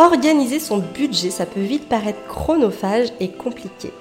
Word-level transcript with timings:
Organiser 0.00 0.60
son 0.60 0.78
budget, 0.78 1.28
ça 1.28 1.44
peut 1.44 1.60
vite 1.60 1.86
paraître 1.86 2.26
chronophage 2.26 3.08
et 3.20 3.32
compliqué. 3.32 3.92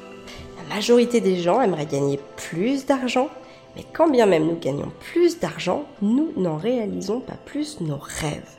La 0.57 0.73
majorité 0.73 1.19
des 1.19 1.35
gens 1.35 1.59
aimeraient 1.59 1.85
gagner 1.85 2.21
plus 2.37 2.85
d'argent, 2.85 3.27
mais 3.75 3.83
quand 3.91 4.09
bien 4.09 4.25
même 4.25 4.45
nous 4.45 4.57
gagnons 4.57 4.93
plus 5.11 5.39
d'argent, 5.39 5.83
nous 6.01 6.31
n'en 6.37 6.55
réalisons 6.55 7.19
pas 7.19 7.35
plus 7.45 7.81
nos 7.81 7.97
rêves. 7.97 8.55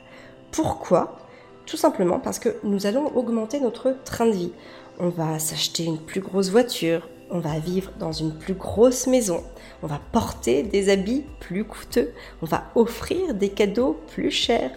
Pourquoi? 0.51 1.17
Tout 1.65 1.77
simplement 1.77 2.19
parce 2.19 2.37
que 2.37 2.57
nous 2.63 2.85
allons 2.85 3.07
augmenter 3.17 3.59
notre 3.59 3.95
train 4.05 4.27
de 4.27 4.33
vie. 4.33 4.51
On 4.99 5.09
va 5.09 5.39
s'acheter 5.39 5.83
une 5.83 5.97
plus 5.97 6.21
grosse 6.21 6.51
voiture, 6.51 7.09
on 7.31 7.39
va 7.39 7.57
vivre 7.57 7.91
dans 7.97 8.11
une 8.11 8.37
plus 8.37 8.53
grosse 8.53 9.07
maison, 9.07 9.41
on 9.81 9.87
va 9.87 9.99
porter 10.11 10.61
des 10.61 10.89
habits 10.89 11.23
plus 11.39 11.63
coûteux, 11.63 12.11
on 12.43 12.45
va 12.45 12.65
offrir 12.75 13.33
des 13.33 13.49
cadeaux 13.49 13.99
plus 14.09 14.29
chers. 14.29 14.73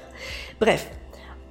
Bref, 0.63 0.91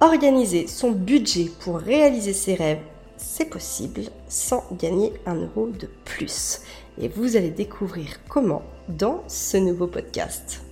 organiser 0.00 0.66
son 0.66 0.90
budget 0.90 1.50
pour 1.60 1.78
réaliser 1.78 2.32
ses 2.32 2.54
rêves, 2.54 2.82
c'est 3.16 3.48
possible 3.48 4.02
sans 4.28 4.64
gagner 4.78 5.12
un 5.26 5.36
euro 5.36 5.68
de 5.68 5.88
plus. 6.04 6.60
Et 7.00 7.08
vous 7.08 7.36
allez 7.36 7.50
découvrir 7.50 8.06
comment 8.28 8.62
dans 8.88 9.22
ce 9.28 9.56
nouveau 9.56 9.86
podcast. 9.86 10.62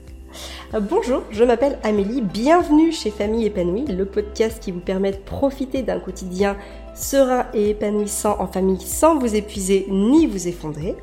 Euh, 0.75 0.81
bonjour, 0.81 1.23
je 1.31 1.45
m'appelle 1.45 1.79
Amélie, 1.83 2.23
bienvenue 2.23 2.93
chez 2.93 3.11
Famille 3.11 3.47
épanouie, 3.47 3.87
le 3.87 4.05
podcast 4.05 4.63
qui 4.63 4.71
vous 4.71 4.81
permet 4.81 5.13
de 5.13 5.19
profiter 5.19 5.83
d'un 5.83 6.01
quotidien 6.01 6.57
serein 6.95 7.47
et 7.55 7.71
épanouissant 7.71 8.37
en 8.39 8.47
famille 8.47 8.81
sans 8.81 9.19
vous 9.19 9.35
épuiser 9.35 9.87
ni 9.91 10.27
vous 10.27 10.49
effondrer. 10.49 10.97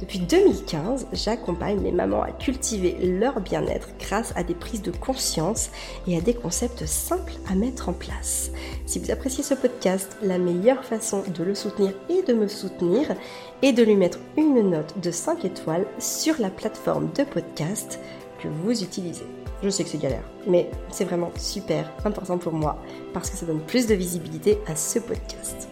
Depuis 0.00 0.18
2015, 0.18 1.08
j'accompagne 1.12 1.82
les 1.82 1.92
mamans 1.92 2.22
à 2.22 2.30
cultiver 2.30 2.96
leur 3.02 3.40
bien-être 3.40 3.88
grâce 3.98 4.32
à 4.36 4.42
des 4.42 4.54
prises 4.54 4.82
de 4.82 4.90
conscience 4.90 5.70
et 6.06 6.16
à 6.16 6.20
des 6.20 6.34
concepts 6.34 6.86
simples 6.86 7.34
à 7.50 7.54
mettre 7.54 7.88
en 7.88 7.92
place. 7.92 8.50
Si 8.84 8.98
vous 8.98 9.10
appréciez 9.10 9.42
ce 9.42 9.54
podcast, 9.54 10.16
la 10.22 10.38
meilleure 10.38 10.84
façon 10.84 11.22
de 11.34 11.44
le 11.44 11.54
soutenir 11.54 11.92
et 12.08 12.22
de 12.22 12.32
me 12.32 12.48
soutenir 12.48 13.14
est 13.62 13.72
de 13.72 13.82
lui 13.82 13.96
mettre 13.96 14.18
une 14.36 14.70
note 14.70 14.98
de 15.00 15.10
5 15.10 15.44
étoiles 15.44 15.86
sur 15.98 16.38
la 16.38 16.50
plateforme 16.50 17.10
de 17.12 17.24
podcast 17.24 17.98
que 18.42 18.48
vous 18.48 18.82
utilisez. 18.82 19.26
Je 19.62 19.70
sais 19.70 19.84
que 19.84 19.90
c'est 19.90 19.98
galère, 19.98 20.28
mais 20.46 20.70
c'est 20.90 21.04
vraiment 21.04 21.30
super 21.36 21.90
important 22.04 22.36
pour 22.36 22.52
moi 22.52 22.76
parce 23.14 23.30
que 23.30 23.36
ça 23.36 23.46
donne 23.46 23.60
plus 23.60 23.86
de 23.86 23.94
visibilité 23.94 24.58
à 24.66 24.76
ce 24.76 24.98
podcast. 24.98 25.68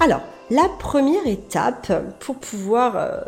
Alors, 0.00 0.22
la 0.50 0.68
première 0.68 1.26
étape 1.26 2.18
pour 2.20 2.38
pouvoir 2.38 2.96
euh, 2.96 3.20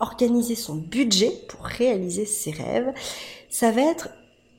organiser 0.00 0.54
son 0.54 0.74
budget, 0.74 1.32
pour 1.48 1.64
réaliser 1.64 2.26
ses 2.26 2.50
rêves, 2.50 2.92
ça 3.48 3.70
va 3.70 3.82
être 3.82 4.08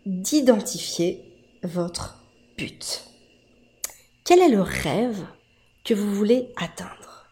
d'identifier 0.05 1.21
votre 1.63 2.23
but. 2.57 3.03
Quel 4.23 4.39
est 4.39 4.49
le 4.49 4.61
rêve 4.61 5.25
que 5.83 5.93
vous 5.93 6.13
voulez 6.13 6.49
atteindre? 6.57 7.27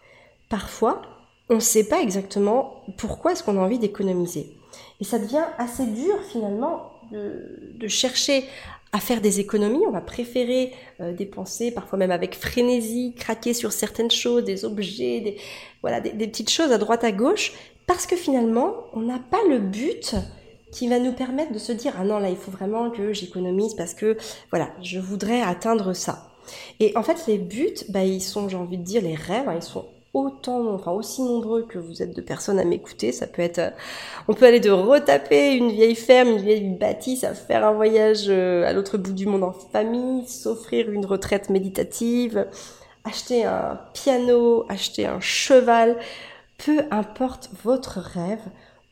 Parfois, 0.49 1.01
on 1.49 1.55
ne 1.55 1.59
sait 1.59 1.87
pas 1.87 2.01
exactement 2.01 2.83
pourquoi 2.97 3.31
est-ce 3.31 3.43
qu'on 3.43 3.57
a 3.57 3.61
envie 3.61 3.79
d'économiser. 3.79 4.55
Et 4.99 5.03
ça 5.03 5.19
devient 5.19 5.45
assez 5.57 5.85
dur 5.85 6.15
finalement 6.31 6.91
de, 7.11 7.87
chercher 7.87 8.45
à 8.93 8.99
faire 8.99 9.19
des 9.19 9.39
économies. 9.39 9.83
On 9.87 9.91
va 9.91 10.01
préférer 10.01 10.71
euh, 11.01 11.11
dépenser, 11.11 11.71
parfois 11.71 11.99
même 11.99 12.11
avec 12.11 12.35
frénésie, 12.35 13.13
craquer 13.17 13.53
sur 13.53 13.73
certaines 13.73 14.11
choses, 14.11 14.45
des 14.45 14.63
objets, 14.63 15.19
des, 15.19 15.37
voilà, 15.81 15.99
des, 15.99 16.27
petites 16.27 16.51
choses 16.51 16.71
à 16.71 16.77
droite 16.77 17.03
à 17.03 17.11
gauche, 17.11 17.51
parce 17.87 18.05
que 18.05 18.15
finalement, 18.15 18.75
on 18.93 19.01
n'a 19.01 19.19
pas 19.19 19.41
le 19.49 19.59
but 19.59 20.15
qui 20.71 20.87
va 20.87 20.99
nous 20.99 21.13
permettre 21.13 21.51
de 21.51 21.59
se 21.59 21.71
dire 21.71 21.93
ah 21.99 22.03
non 22.03 22.17
là 22.17 22.31
il 22.31 22.35
faut 22.35 22.49
vraiment 22.49 22.89
que 22.89 23.13
j'économise 23.13 23.75
parce 23.75 23.93
que 23.93 24.17
voilà 24.49 24.71
je 24.81 24.97
voudrais 24.97 25.41
atteindre 25.41 25.93
ça. 25.93 26.31
Et 26.79 26.97
en 26.97 27.03
fait 27.03 27.25
les 27.27 27.37
buts, 27.37 27.75
bah, 27.89 28.03
ils 28.03 28.21
sont 28.21 28.49
j'ai 28.49 28.57
envie 28.57 28.79
de 28.79 28.83
dire 28.83 29.03
les 29.03 29.13
rêves, 29.13 29.47
hein, 29.47 29.53
ils 29.55 29.61
sont 29.61 29.85
autant, 30.13 30.73
enfin 30.73 30.91
aussi 30.91 31.23
nombreux 31.23 31.63
que 31.63 31.79
vous 31.79 32.03
êtes 32.03 32.15
de 32.15 32.21
personnes 32.21 32.59
à 32.59 32.65
m'écouter. 32.65 33.11
Ça 33.11 33.27
peut 33.27 33.41
être, 33.41 33.59
euh, 33.59 33.69
on 34.27 34.33
peut 34.33 34.45
aller 34.45 34.59
de 34.59 34.69
retaper 34.69 35.55
une 35.55 35.71
vieille 35.71 35.95
ferme, 35.95 36.29
une 36.29 36.41
vieille 36.41 36.69
bâtisse, 36.69 37.25
faire 37.47 37.65
un 37.65 37.73
voyage 37.73 38.25
euh, 38.29 38.65
à 38.65 38.73
l'autre 38.73 38.97
bout 38.97 39.13
du 39.13 39.25
monde 39.25 39.43
en 39.43 39.53
famille, 39.53 40.27
s'offrir 40.27 40.91
une 40.91 41.05
retraite 41.05 41.49
méditative, 41.49 42.47
acheter 43.03 43.43
un 43.43 43.79
piano, 43.93 44.65
acheter 44.69 45.07
un 45.07 45.19
cheval. 45.19 45.97
Peu 46.57 46.83
importe 46.91 47.49
votre 47.63 47.99
rêve, 47.99 48.43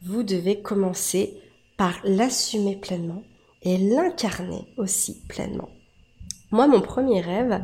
vous 0.01 0.23
devez 0.23 0.61
commencer 0.61 1.37
par 1.77 1.99
l'assumer 2.03 2.75
pleinement 2.75 3.23
et 3.61 3.77
l'incarner 3.77 4.67
aussi 4.77 5.21
pleinement. 5.27 5.69
Moi, 6.49 6.67
mon 6.67 6.81
premier 6.81 7.21
rêve, 7.21 7.63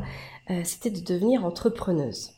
euh, 0.50 0.62
c'était 0.64 0.90
de 0.90 1.00
devenir 1.00 1.44
entrepreneuse. 1.44 2.37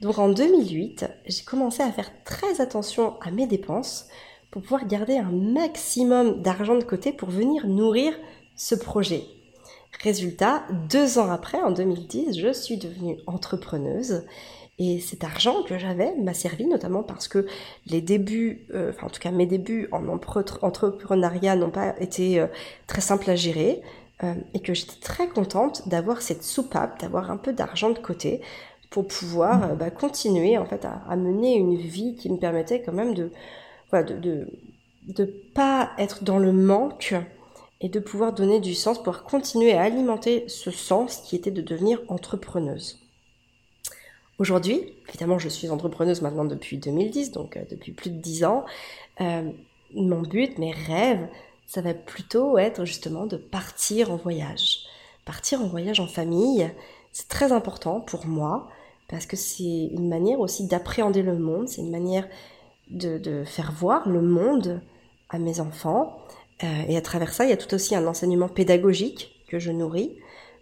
Donc 0.00 0.18
en 0.18 0.28
2008, 0.28 1.06
j'ai 1.26 1.44
commencé 1.44 1.82
à 1.82 1.92
faire 1.92 2.10
très 2.24 2.60
attention 2.60 3.14
à 3.20 3.30
mes 3.30 3.46
dépenses 3.46 4.06
pour 4.50 4.62
pouvoir 4.62 4.86
garder 4.86 5.16
un 5.16 5.30
maximum 5.30 6.42
d'argent 6.42 6.76
de 6.76 6.84
côté 6.84 7.12
pour 7.12 7.30
venir 7.30 7.66
nourrir 7.66 8.12
ce 8.56 8.74
projet. 8.74 9.24
Résultat, 10.02 10.64
deux 10.88 11.18
ans 11.18 11.30
après, 11.30 11.60
en 11.62 11.70
2010, 11.70 12.38
je 12.38 12.52
suis 12.52 12.76
devenue 12.76 13.18
entrepreneuse 13.26 14.24
et 14.78 15.00
cet 15.00 15.22
argent 15.22 15.62
que 15.62 15.78
j'avais 15.78 16.14
m'a 16.16 16.34
servi 16.34 16.66
notamment 16.66 17.02
parce 17.02 17.28
que 17.28 17.46
les 17.86 18.00
débuts, 18.00 18.66
euh, 18.74 18.90
enfin 18.90 19.06
en 19.06 19.10
tout 19.10 19.20
cas 19.20 19.30
mes 19.30 19.46
débuts 19.46 19.88
en 19.92 20.08
entrepreneuriat 20.08 21.56
n'ont 21.56 21.70
pas 21.70 21.94
été 22.00 22.40
euh, 22.40 22.46
très 22.86 23.02
simples 23.02 23.30
à 23.30 23.36
gérer 23.36 23.82
euh, 24.24 24.34
et 24.54 24.60
que 24.60 24.74
j'étais 24.74 25.00
très 25.00 25.28
contente 25.28 25.88
d'avoir 25.88 26.22
cette 26.22 26.42
soupape, 26.42 27.00
d'avoir 27.00 27.30
un 27.30 27.36
peu 27.36 27.52
d'argent 27.52 27.90
de 27.90 27.98
côté 27.98 28.40
pour 28.92 29.08
pouvoir 29.08 29.64
euh, 29.64 29.74
bah, 29.74 29.90
continuer 29.90 30.56
en 30.58 30.66
fait 30.66 30.84
à, 30.84 31.16
mener 31.16 31.54
une 31.56 31.76
vie 31.76 32.14
qui 32.14 32.30
me 32.30 32.36
permettait 32.36 32.82
quand 32.82 32.92
même 32.92 33.14
de 33.14 33.32
voilà, 33.90 34.06
de, 34.06 34.46
de, 35.08 35.24
pas 35.24 35.90
être 35.98 36.22
dans 36.22 36.38
le 36.38 36.52
manque 36.52 37.14
et 37.80 37.88
de 37.88 37.98
pouvoir 37.98 38.32
donner 38.32 38.60
du 38.60 38.74
sens, 38.74 39.02
pour 39.02 39.24
continuer 39.24 39.72
à 39.72 39.82
alimenter 39.82 40.44
ce 40.46 40.70
sens 40.70 41.18
qui 41.18 41.34
était 41.34 41.50
de 41.50 41.60
devenir 41.60 42.00
entrepreneuse. 42.08 43.00
Aujourd'hui, 44.38 44.94
évidemment, 45.08 45.38
je 45.38 45.48
suis 45.48 45.68
entrepreneuse 45.68 46.22
maintenant 46.22 46.44
depuis 46.44 46.78
2010, 46.78 47.32
donc 47.32 47.56
euh, 47.56 47.64
depuis 47.70 47.92
plus 47.92 48.10
de 48.10 48.18
10 48.18 48.44
ans. 48.44 48.64
Euh, 49.20 49.50
mon 49.94 50.22
but, 50.22 50.58
mes 50.58 50.72
rêves, 50.72 51.28
ça 51.66 51.80
va 51.80 51.94
plutôt 51.94 52.58
être 52.58 52.84
justement 52.84 53.26
de 53.26 53.36
partir 53.36 54.10
en 54.10 54.16
voyage. 54.16 54.80
Partir 55.24 55.60
en 55.60 55.66
voyage 55.66 56.00
en 56.00 56.06
famille, 56.06 56.70
c'est 57.12 57.28
très 57.28 57.52
important 57.52 58.00
pour 58.00 58.26
moi 58.26 58.68
parce 59.12 59.26
que 59.26 59.36
c'est 59.36 59.90
une 59.92 60.08
manière 60.08 60.40
aussi 60.40 60.66
d'appréhender 60.66 61.22
le 61.22 61.38
monde, 61.38 61.68
c'est 61.68 61.82
une 61.82 61.90
manière 61.90 62.26
de, 62.88 63.44
faire 63.44 63.70
voir 63.70 64.08
le 64.08 64.22
monde 64.22 64.80
à 65.28 65.38
mes 65.38 65.60
enfants. 65.60 66.16
Euh, 66.64 66.66
et 66.88 66.96
à 66.96 67.02
travers 67.02 67.34
ça, 67.34 67.44
il 67.44 67.50
y 67.50 67.52
a 67.52 67.58
tout 67.58 67.74
aussi 67.74 67.94
un 67.94 68.06
enseignement 68.06 68.48
pédagogique 68.48 69.44
que 69.48 69.58
je 69.58 69.70
nourris. 69.70 70.16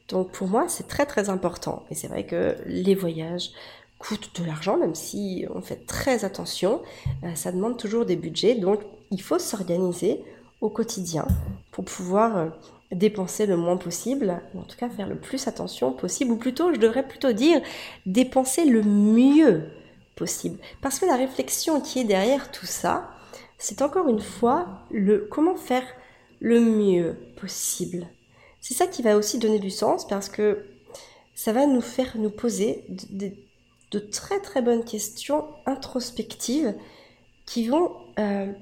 Donc 0.08 0.32
pour 0.32 0.48
moi, 0.48 0.64
c'est 0.66 0.88
très 0.88 1.06
très 1.06 1.30
important. 1.30 1.84
Et 1.92 1.94
c'est 1.94 2.08
vrai 2.08 2.26
que 2.26 2.56
les 2.66 2.96
voyages 2.96 3.52
coûtent 4.00 4.32
de 4.40 4.44
l'argent, 4.44 4.76
même 4.76 4.96
si 4.96 5.46
on 5.54 5.62
fait 5.62 5.86
très 5.86 6.24
attention. 6.24 6.82
Euh, 7.22 7.32
ça 7.36 7.52
demande 7.52 7.78
toujours 7.78 8.04
des 8.04 8.16
budgets. 8.16 8.56
Donc 8.56 8.80
il 9.12 9.22
faut 9.22 9.38
s'organiser 9.38 10.24
au 10.60 10.70
quotidien 10.70 11.24
pour 11.70 11.84
pouvoir 11.84 12.36
euh, 12.36 12.48
dépenser 12.92 13.46
le 13.46 13.56
moins 13.56 13.76
possible, 13.76 14.40
ou 14.54 14.60
en 14.60 14.64
tout 14.64 14.76
cas 14.76 14.88
faire 14.88 15.08
le 15.08 15.16
plus 15.16 15.46
attention 15.46 15.92
possible, 15.92 16.32
ou 16.32 16.36
plutôt, 16.36 16.72
je 16.72 16.78
devrais 16.78 17.06
plutôt 17.06 17.32
dire, 17.32 17.60
dépenser 18.06 18.64
le 18.64 18.82
mieux 18.82 19.68
possible. 20.16 20.58
Parce 20.82 20.98
que 20.98 21.06
la 21.06 21.16
réflexion 21.16 21.80
qui 21.80 22.00
est 22.00 22.04
derrière 22.04 22.50
tout 22.50 22.66
ça, 22.66 23.10
c'est 23.58 23.82
encore 23.82 24.08
une 24.08 24.20
fois 24.20 24.84
le 24.90 25.28
comment 25.30 25.56
faire 25.56 25.84
le 26.40 26.60
mieux 26.60 27.16
possible. 27.40 28.08
C'est 28.60 28.74
ça 28.74 28.86
qui 28.86 29.02
va 29.02 29.16
aussi 29.16 29.38
donner 29.38 29.58
du 29.58 29.70
sens 29.70 30.06
parce 30.06 30.28
que 30.28 30.66
ça 31.34 31.52
va 31.52 31.66
nous 31.66 31.80
faire 31.80 32.16
nous 32.16 32.30
poser 32.30 32.84
de, 32.88 33.98
très 33.98 34.40
très 34.40 34.62
bonnes 34.62 34.84
questions 34.84 35.46
introspectives 35.66 36.74
qui 37.46 37.68
vont 37.68 37.92
euh, 38.18 38.52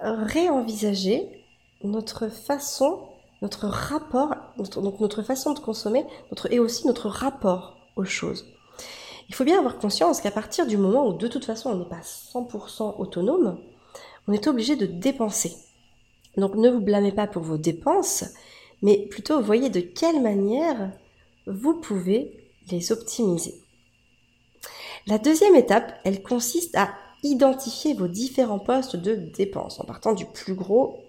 réenvisager 0.00 1.41
notre 1.84 2.28
façon, 2.28 3.00
notre 3.40 3.66
rapport, 3.66 4.34
notre, 4.56 4.80
donc 4.80 5.00
notre 5.00 5.22
façon 5.22 5.52
de 5.52 5.58
consommer, 5.58 6.04
notre, 6.30 6.52
et 6.52 6.58
aussi 6.58 6.86
notre 6.86 7.08
rapport 7.08 7.76
aux 7.96 8.04
choses. 8.04 8.46
Il 9.28 9.34
faut 9.34 9.44
bien 9.44 9.58
avoir 9.58 9.78
conscience 9.78 10.20
qu'à 10.20 10.30
partir 10.30 10.66
du 10.66 10.76
moment 10.76 11.06
où 11.06 11.14
de 11.14 11.28
toute 11.28 11.44
façon 11.44 11.70
on 11.70 11.76
n'est 11.76 11.88
pas 11.88 12.00
100% 12.00 12.96
autonome, 12.98 13.58
on 14.28 14.32
est 14.32 14.46
obligé 14.46 14.76
de 14.76 14.86
dépenser. 14.86 15.56
Donc 16.36 16.54
ne 16.54 16.70
vous 16.70 16.80
blâmez 16.80 17.12
pas 17.12 17.26
pour 17.26 17.42
vos 17.42 17.58
dépenses, 17.58 18.24
mais 18.82 19.06
plutôt 19.06 19.40
voyez 19.40 19.70
de 19.70 19.80
quelle 19.80 20.22
manière 20.22 20.92
vous 21.46 21.74
pouvez 21.74 22.50
les 22.70 22.92
optimiser. 22.92 23.54
La 25.06 25.18
deuxième 25.18 25.56
étape, 25.56 25.94
elle 26.04 26.22
consiste 26.22 26.76
à 26.76 26.90
identifier 27.22 27.94
vos 27.94 28.08
différents 28.08 28.58
postes 28.58 28.96
de 28.96 29.14
dépenses 29.14 29.80
en 29.80 29.84
partant 29.84 30.12
du 30.12 30.26
plus 30.26 30.54
gros 30.54 31.02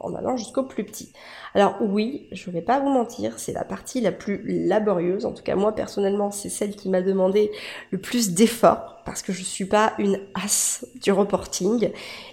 en 0.00 0.14
allant 0.14 0.36
jusqu'au 0.36 0.62
plus 0.62 0.84
petit. 0.84 1.12
Alors 1.54 1.76
oui, 1.80 2.28
je 2.32 2.48
ne 2.50 2.54
vais 2.54 2.62
pas 2.62 2.80
vous 2.80 2.88
mentir, 2.88 3.38
c'est 3.38 3.52
la 3.52 3.64
partie 3.64 4.00
la 4.00 4.12
plus 4.12 4.42
laborieuse. 4.44 5.24
En 5.26 5.32
tout 5.32 5.42
cas, 5.42 5.56
moi 5.56 5.72
personnellement, 5.72 6.30
c'est 6.30 6.48
celle 6.48 6.76
qui 6.76 6.88
m'a 6.88 7.02
demandé 7.02 7.50
le 7.90 7.98
plus 7.98 8.32
d'efforts 8.32 9.02
parce 9.04 9.22
que 9.22 9.32
je 9.32 9.42
suis 9.42 9.64
pas 9.64 9.94
une 9.98 10.20
as 10.34 10.84
du 11.02 11.12
reporting 11.12 11.90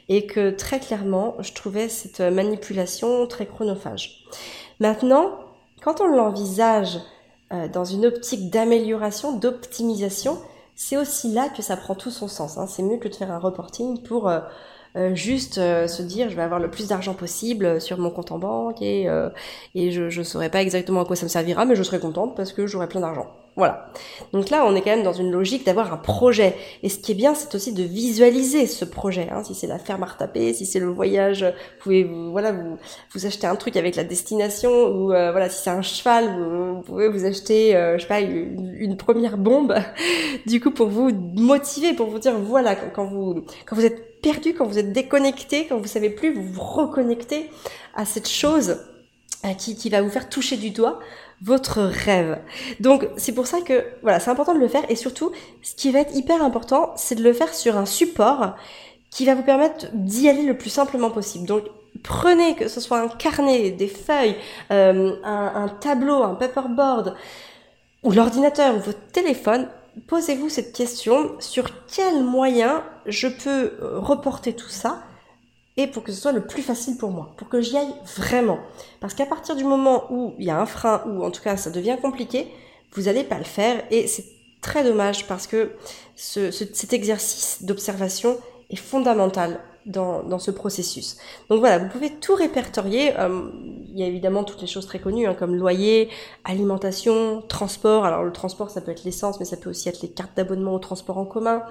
et 0.10 0.26
que 0.28 0.52
très 0.52 0.80
clairement, 0.80 1.36
je 1.40 1.54
trouvais 1.54 1.90
cette 1.90 2.20
manipulation 2.20 3.28
très 3.28 3.46
chronophage. 3.46 4.26
Maintenant, 4.80 5.40
quand 5.82 6.02
on 6.02 6.08
l'envisage 6.08 7.00
euh, 7.54 7.68
dans 7.68 7.86
une 7.86 8.06
optique 8.06 8.50
d'amélioration, 8.50 9.38
d'optimisation, 9.38 10.38
c'est 10.76 10.98
aussi 10.98 11.32
là 11.32 11.48
que 11.48 11.62
ça 11.62 11.78
prend 11.78 11.96
tout 11.96 12.12
son 12.12 12.28
sens. 12.28 12.58
Hein. 12.58 12.68
C'est 12.68 12.84
mieux 12.84 12.98
que 12.98 13.08
de 13.08 13.16
faire 13.16 13.32
un 13.32 13.40
reporting 13.40 14.02
pour 14.04 14.28
euh, 14.28 14.40
juste 15.14 15.58
euh, 15.58 15.88
se 15.88 16.02
dire 16.02 16.30
je 16.30 16.36
vais 16.36 16.42
avoir 16.42 16.60
le 16.60 16.70
plus 16.70 16.88
d'argent 16.88 17.14
possible 17.14 17.82
sur 17.82 17.98
mon 17.98 18.10
compte 18.10 18.32
en 18.32 18.40
banque 18.40 18.82
et, 18.82 19.10
euh, 19.10 19.30
et 19.74 19.92
je 19.92 20.04
ne 20.04 20.24
saurais 20.24 20.50
pas 20.50 20.62
exactement 20.62 21.02
à 21.02 21.06
quoi 21.06 21.16
ça 21.16 21.26
me 21.26 21.30
servira, 21.30 21.66
mais 21.66 21.76
je 21.76 21.84
serai 21.84 22.00
contente 22.00 22.36
parce 22.36 22.54
que 22.54 22.66
j'aurai 22.66 22.88
plein 22.88 23.02
d'argent. 23.02 23.28
Voilà. 23.58 23.90
Donc 24.34 24.50
là, 24.50 24.66
on 24.66 24.76
est 24.76 24.82
quand 24.82 24.90
même 24.90 25.04
dans 25.04 25.14
une 25.14 25.32
logique 25.32 25.66
d'avoir 25.66 25.94
un 25.94 25.98
projet. 25.98 26.56
Et 26.84 26.90
ce 26.90 27.00
qui 27.00 27.14
est 27.14 27.16
bien, 27.16 27.34
c'est 27.34 27.56
aussi 27.56 27.72
de 27.72 27.84
visualiser 27.84 28.68
ce 28.68 28.84
projet. 28.84 29.30
Hein. 29.32 29.46
Si 29.46 29.56
c'est 29.56 29.68
la 29.68 29.80
ferme 29.80 30.04
à 30.04 30.08
retaper, 30.08 30.54
si 30.54 30.66
c'est 30.66 30.80
le 30.80 30.88
voyage, 30.88 31.44
vous 31.44 31.84
pouvez 31.84 32.04
vous, 32.04 32.32
voilà 32.32 32.52
vous 32.52 32.78
vous 33.14 33.26
achetez 33.26 33.48
un 33.48 33.56
truc 33.56 33.78
avec 33.78 33.96
la 33.96 34.04
destination 34.04 34.88
ou 34.88 35.08
voilà 35.08 35.50
si 35.50 35.64
c'est 35.64 35.70
un 35.70 35.82
cheval, 35.82 36.36
vous, 36.38 36.82
pouvez 36.82 37.08
vous 37.08 37.26
acheter 37.26 37.72
je 37.96 38.02
sais 38.02 38.08
pas 38.08 38.20
une, 38.20 38.76
une, 38.78 38.98
première 38.98 39.38
bombe. 39.38 39.74
du 40.46 40.60
coup, 40.60 40.72
pour 40.72 40.88
vous 40.88 41.12
motiver, 41.12 41.94
pour 41.94 42.08
vous 42.08 42.20
dire 42.20 42.38
voilà 42.38 42.76
quand 42.76 43.06
vous 43.06 43.46
quand 43.66 43.78
vous 43.78 43.86
êtes 43.86 44.15
perdu, 44.26 44.56
quand 44.56 44.66
vous 44.66 44.80
êtes 44.80 44.92
déconnecté, 44.92 45.68
quand 45.68 45.78
vous 45.78 45.88
savez 45.88 46.10
plus, 46.10 46.34
vous 46.34 46.42
vous 46.42 46.62
reconnectez 46.62 47.52
à 47.94 48.06
cette 48.06 48.28
chose 48.28 48.80
euh, 49.46 49.54
qui, 49.54 49.78
qui 49.78 49.92
va 49.92 50.02
vous 50.02 50.10
faire 50.10 50.30
toucher 50.30 50.58
du 50.58 50.72
doigt 50.72 51.00
votre 51.44 51.82
rêve. 51.82 52.40
Donc 52.80 53.08
c'est 53.18 53.34
pour 53.34 53.46
ça 53.46 53.62
que 53.62 53.86
voilà, 54.02 54.20
c'est 54.20 54.32
important 54.32 54.56
de 54.56 54.60
le 54.60 54.68
faire 54.68 54.84
et 54.90 54.96
surtout 54.96 55.32
ce 55.62 55.76
qui 55.76 55.92
va 55.92 56.00
être 56.00 56.16
hyper 56.16 56.42
important, 56.42 56.94
c'est 56.96 57.14
de 57.14 57.24
le 57.24 57.34
faire 57.34 57.54
sur 57.54 57.78
un 57.78 57.86
support 57.86 58.56
qui 59.12 59.26
va 59.26 59.36
vous 59.36 59.44
permettre 59.44 59.88
d'y 59.94 60.28
aller 60.28 60.42
le 60.42 60.58
plus 60.58 60.72
simplement 60.72 61.12
possible. 61.12 61.46
Donc 61.46 61.66
prenez 62.02 62.56
que 62.56 62.68
ce 62.68 62.82
soit 62.82 63.00
un 63.00 63.10
carnet, 63.10 63.70
des 63.70 63.88
feuilles, 63.88 64.38
euh, 64.72 65.18
un, 65.24 65.52
un 65.56 65.68
tableau, 65.68 66.24
un 66.24 66.34
paperboard 66.34 67.16
ou 68.02 68.12
l'ordinateur 68.12 68.76
ou 68.76 68.80
votre 68.80 69.06
téléphone, 69.12 69.70
posez-vous 70.08 70.50
cette 70.50 70.74
question 70.74 71.36
sur 71.40 71.66
quel 71.86 72.24
moyen 72.24 72.84
je 73.06 73.28
peux 73.28 73.74
euh, 73.82 74.00
reporter 74.00 74.56
tout 74.56 74.70
ça 74.70 75.04
et 75.78 75.88
pour 75.88 76.04
que 76.04 76.12
ce 76.12 76.22
soit 76.22 76.32
le 76.32 76.46
plus 76.46 76.62
facile 76.62 76.98
pour 76.98 77.12
moi, 77.12 77.34
pour 77.38 77.50
que 77.50 77.62
j'y 77.62 77.78
aille 77.78 77.94
vraiment. 78.18 78.60
Parce 79.02 79.14
qu'à 79.14 79.26
partir 79.26 79.56
du 79.56 79.64
moment 79.64 80.06
où 80.10 80.34
il 80.40 80.46
y 80.46 80.50
a 80.50 80.60
un 80.60 80.66
frein, 80.66 81.04
ou 81.08 81.24
en 81.24 81.32
tout 81.32 81.42
cas 81.42 81.58
ça 81.58 81.70
devient 81.70 81.98
compliqué, 82.02 82.48
vous 82.94 83.04
n'allez 83.04 83.24
pas 83.24 83.38
le 83.38 83.44
faire 83.44 83.84
et 83.92 84.08
c'est 84.08 84.26
très 84.62 84.84
dommage 84.84 85.28
parce 85.28 85.48
que 85.48 85.72
cet 86.16 86.94
exercice 86.94 87.64
d'observation 87.64 88.38
est 88.70 88.78
fondamental 88.78 89.60
dans, 89.86 90.24
dans, 90.24 90.40
ce 90.40 90.52
processus. 90.52 91.18
Donc 91.50 91.60
voilà, 91.60 91.78
vous 91.78 91.90
pouvez 91.90 92.10
tout 92.10 92.36
répertorier. 92.36 93.18
Euh, 93.20 93.50
il 93.88 94.00
y 94.00 94.04
a 94.04 94.08
évidemment 94.08 94.44
toutes 94.44 94.62
les 94.62 94.68
choses 94.68 94.86
très 94.86 95.00
connues, 95.00 95.28
hein, 95.28 95.34
comme 95.34 95.56
loyer, 95.56 96.10
alimentation, 96.44 97.44
transport. 97.48 98.06
Alors 98.06 98.24
le 98.24 98.32
transport, 98.32 98.70
ça 98.70 98.82
peut 98.82 98.92
être 98.92 99.04
l'essence, 99.04 99.40
mais 99.40 99.46
ça 99.46 99.58
peut 99.58 99.70
aussi 99.70 99.88
être 99.90 100.02
les 100.02 100.10
cartes 100.10 100.36
d'abonnement 100.36 100.74
au 100.74 100.80
transport 100.80 101.18
en 101.18 101.26
commun, 101.26 101.64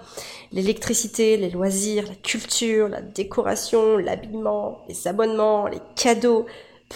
l'électricité, 0.52 1.37
les 1.37 1.50
loisirs, 1.50 2.05
la 2.08 2.14
culture, 2.14 2.88
la 2.88 3.02
décoration, 3.02 3.96
l'habillement, 3.96 4.82
les 4.88 5.08
abonnements, 5.08 5.66
les 5.66 5.81
cadeaux, 5.96 6.46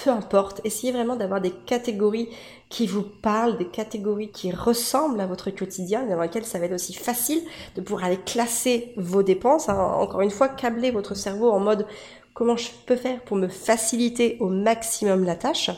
peu 0.02 0.10
importe. 0.10 0.60
Essayez 0.64 0.92
vraiment 0.92 1.16
d'avoir 1.16 1.40
des 1.40 1.50
catégories 1.50 2.28
qui 2.68 2.86
vous 2.86 3.02
parlent, 3.02 3.56
des 3.56 3.68
catégories 3.68 4.30
qui 4.30 4.50
ressemblent 4.50 5.20
à 5.20 5.26
votre 5.26 5.50
quotidien, 5.50 6.04
dans 6.06 6.20
lesquelles 6.20 6.44
ça 6.44 6.58
va 6.58 6.66
être 6.66 6.74
aussi 6.74 6.94
facile 6.94 7.42
de 7.76 7.80
pouvoir 7.80 8.04
aller 8.04 8.18
classer 8.18 8.92
vos 8.96 9.22
dépenses. 9.22 9.68
Hein. 9.68 9.78
Encore 9.78 10.20
une 10.20 10.30
fois, 10.30 10.48
câbler 10.48 10.90
votre 10.90 11.14
cerveau 11.14 11.50
en 11.50 11.60
mode 11.60 11.86
comment 12.34 12.56
je 12.56 12.70
peux 12.86 12.96
faire 12.96 13.20
pour 13.22 13.36
me 13.36 13.48
faciliter 13.48 14.36
au 14.40 14.48
maximum 14.48 15.24
la 15.24 15.34
tâche? 15.34 15.70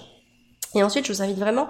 Et 0.74 0.82
ensuite, 0.84 1.04
je 1.06 1.12
vous 1.12 1.22
invite 1.22 1.38
vraiment 1.38 1.66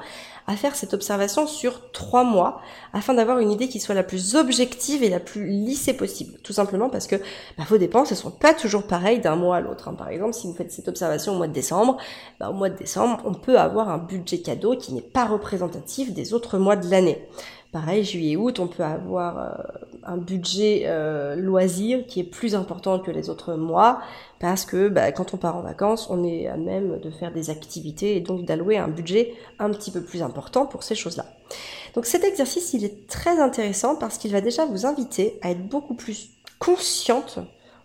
à 0.46 0.56
faire 0.56 0.74
cette 0.74 0.92
observation 0.92 1.46
sur 1.46 1.90
trois 1.92 2.24
mois 2.24 2.60
afin 2.92 3.14
d'avoir 3.14 3.38
une 3.38 3.50
idée 3.50 3.68
qui 3.68 3.80
soit 3.80 3.94
la 3.94 4.02
plus 4.02 4.36
objective 4.36 5.02
et 5.02 5.08
la 5.08 5.20
plus 5.20 5.46
lissée 5.46 5.94
possible. 5.94 6.38
Tout 6.42 6.52
simplement 6.52 6.90
parce 6.90 7.06
que 7.06 7.16
bah, 7.56 7.64
vos 7.68 7.78
dépenses 7.78 8.10
ne 8.10 8.16
sont 8.16 8.30
pas 8.30 8.52
toujours 8.52 8.82
pareilles 8.82 9.20
d'un 9.20 9.36
mois 9.36 9.56
à 9.56 9.60
l'autre. 9.60 9.88
Hein. 9.88 9.94
Par 9.94 10.10
exemple, 10.10 10.34
si 10.34 10.46
vous 10.46 10.54
faites 10.54 10.70
cette 10.70 10.88
observation 10.88 11.32
au 11.32 11.36
mois 11.36 11.48
de 11.48 11.52
décembre, 11.52 11.96
bah, 12.38 12.50
au 12.50 12.52
mois 12.52 12.68
de 12.68 12.76
décembre, 12.76 13.22
on 13.24 13.32
peut 13.32 13.58
avoir 13.58 13.88
un 13.88 13.98
budget 13.98 14.40
cadeau 14.40 14.76
qui 14.76 14.92
n'est 14.92 15.00
pas 15.00 15.24
représentatif 15.24 16.12
des 16.12 16.34
autres 16.34 16.58
mois 16.58 16.76
de 16.76 16.90
l'année. 16.90 17.26
Pareil, 17.72 18.04
juillet, 18.04 18.34
août, 18.34 18.58
on 18.58 18.66
peut 18.66 18.82
avoir 18.82 19.38
euh, 19.38 19.48
un 20.04 20.16
budget 20.16 20.82
euh, 20.86 21.36
loisir 21.36 22.04
qui 22.06 22.18
est 22.18 22.24
plus 22.24 22.56
important 22.56 22.98
que 22.98 23.12
les 23.12 23.30
autres 23.30 23.54
mois 23.54 24.00
parce 24.40 24.64
que 24.64 24.88
bah, 24.88 25.12
quand 25.12 25.34
on 25.34 25.36
part 25.36 25.56
en 25.56 25.60
vacances, 25.60 26.08
on 26.10 26.24
est 26.24 26.48
à 26.48 26.56
même 26.56 26.98
de 26.98 27.10
faire 27.10 27.30
des 27.30 27.50
activités 27.50 28.16
et 28.16 28.20
donc 28.20 28.46
d'allouer 28.46 28.78
un 28.78 28.88
budget 28.88 29.34
un 29.58 29.70
petit 29.70 29.90
peu 29.90 30.02
plus 30.02 30.22
important 30.22 30.66
pour 30.66 30.82
ces 30.82 30.94
choses-là. 30.94 31.26
Donc 31.94 32.06
cet 32.06 32.24
exercice, 32.24 32.72
il 32.72 32.84
est 32.84 33.06
très 33.06 33.38
intéressant 33.38 33.96
parce 33.96 34.16
qu'il 34.16 34.32
va 34.32 34.40
déjà 34.40 34.64
vous 34.64 34.86
inviter 34.86 35.38
à 35.42 35.50
être 35.50 35.68
beaucoup 35.68 35.94
plus 35.94 36.30
consciente 36.58 37.38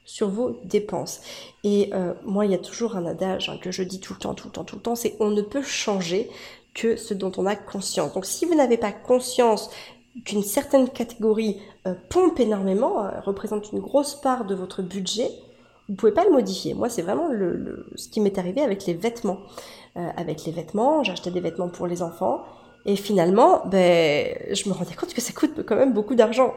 sur 0.06 0.30
vos 0.30 0.58
dépenses. 0.64 1.22
Et 1.66 1.90
euh, 1.94 2.14
moi, 2.24 2.46
il 2.46 2.52
y 2.52 2.56
a 2.56 2.60
toujours 2.60 2.96
un 2.96 3.06
adage 3.06 3.50
hein, 3.50 3.58
que 3.62 3.72
je 3.72 3.84
dis 3.84 4.00
tout 4.00 4.14
le 4.14 4.20
temps, 4.20 4.34
tout 4.34 4.48
le 4.48 4.54
temps, 4.54 4.64
tout 4.64 4.78
le 4.78 4.82
temps, 4.82 4.96
c'est 4.96 5.16
on 5.20 5.32
ne 5.32 5.42
peut 5.42 5.64
changer 5.64 6.30
que 6.74 6.96
ce 6.96 7.14
dont 7.14 7.32
on 7.38 7.46
a 7.46 7.56
conscience. 7.56 8.14
Donc 8.14 8.26
si 8.26 8.46
vous 8.46 8.56
n'avez 8.56 8.78
pas 8.78 8.92
conscience 8.94 9.70
qu'une 10.24 10.44
certaine 10.44 10.90
catégorie 10.90 11.60
euh, 11.86 11.96
pompe 12.10 12.40
énormément, 12.40 13.04
euh, 13.04 13.20
représente 13.22 13.74
une 13.74 13.80
grosse 13.80 14.16
part 14.16 14.46
de 14.46 14.56
votre 14.56 14.82
budget, 14.82 15.32
vous 15.90 15.96
pouvez 15.96 16.12
pas 16.12 16.24
le 16.24 16.32
modifier. 16.32 16.74
Moi, 16.74 16.90
c'est 16.90 17.02
vraiment 17.02 17.28
le, 17.28 17.86
ce 17.96 18.10
qui 18.10 18.20
m'est 18.20 18.38
arrivé 18.38 18.62
avec 18.62 18.86
les 18.86 18.94
vêtements. 18.94 19.40
Euh, 19.98 20.10
avec 20.18 20.44
les 20.46 20.52
vêtements, 20.52 21.04
j'achetais 21.04 21.32
des 21.32 21.40
vêtements 21.40 21.70
pour 21.70 21.88
les 21.88 22.02
enfants. 22.02 22.44
Et 22.86 22.96
finalement, 22.96 23.64
ben, 23.66 24.36
je 24.52 24.70
me 24.70 24.74
rendais 24.74 24.94
compte 24.94 25.14
que 25.14 25.22
ça 25.22 25.34
coûte 25.34 25.64
quand 25.66 25.76
même 25.76 25.94
beaucoup 25.94 26.16
d'argent. 26.16 26.54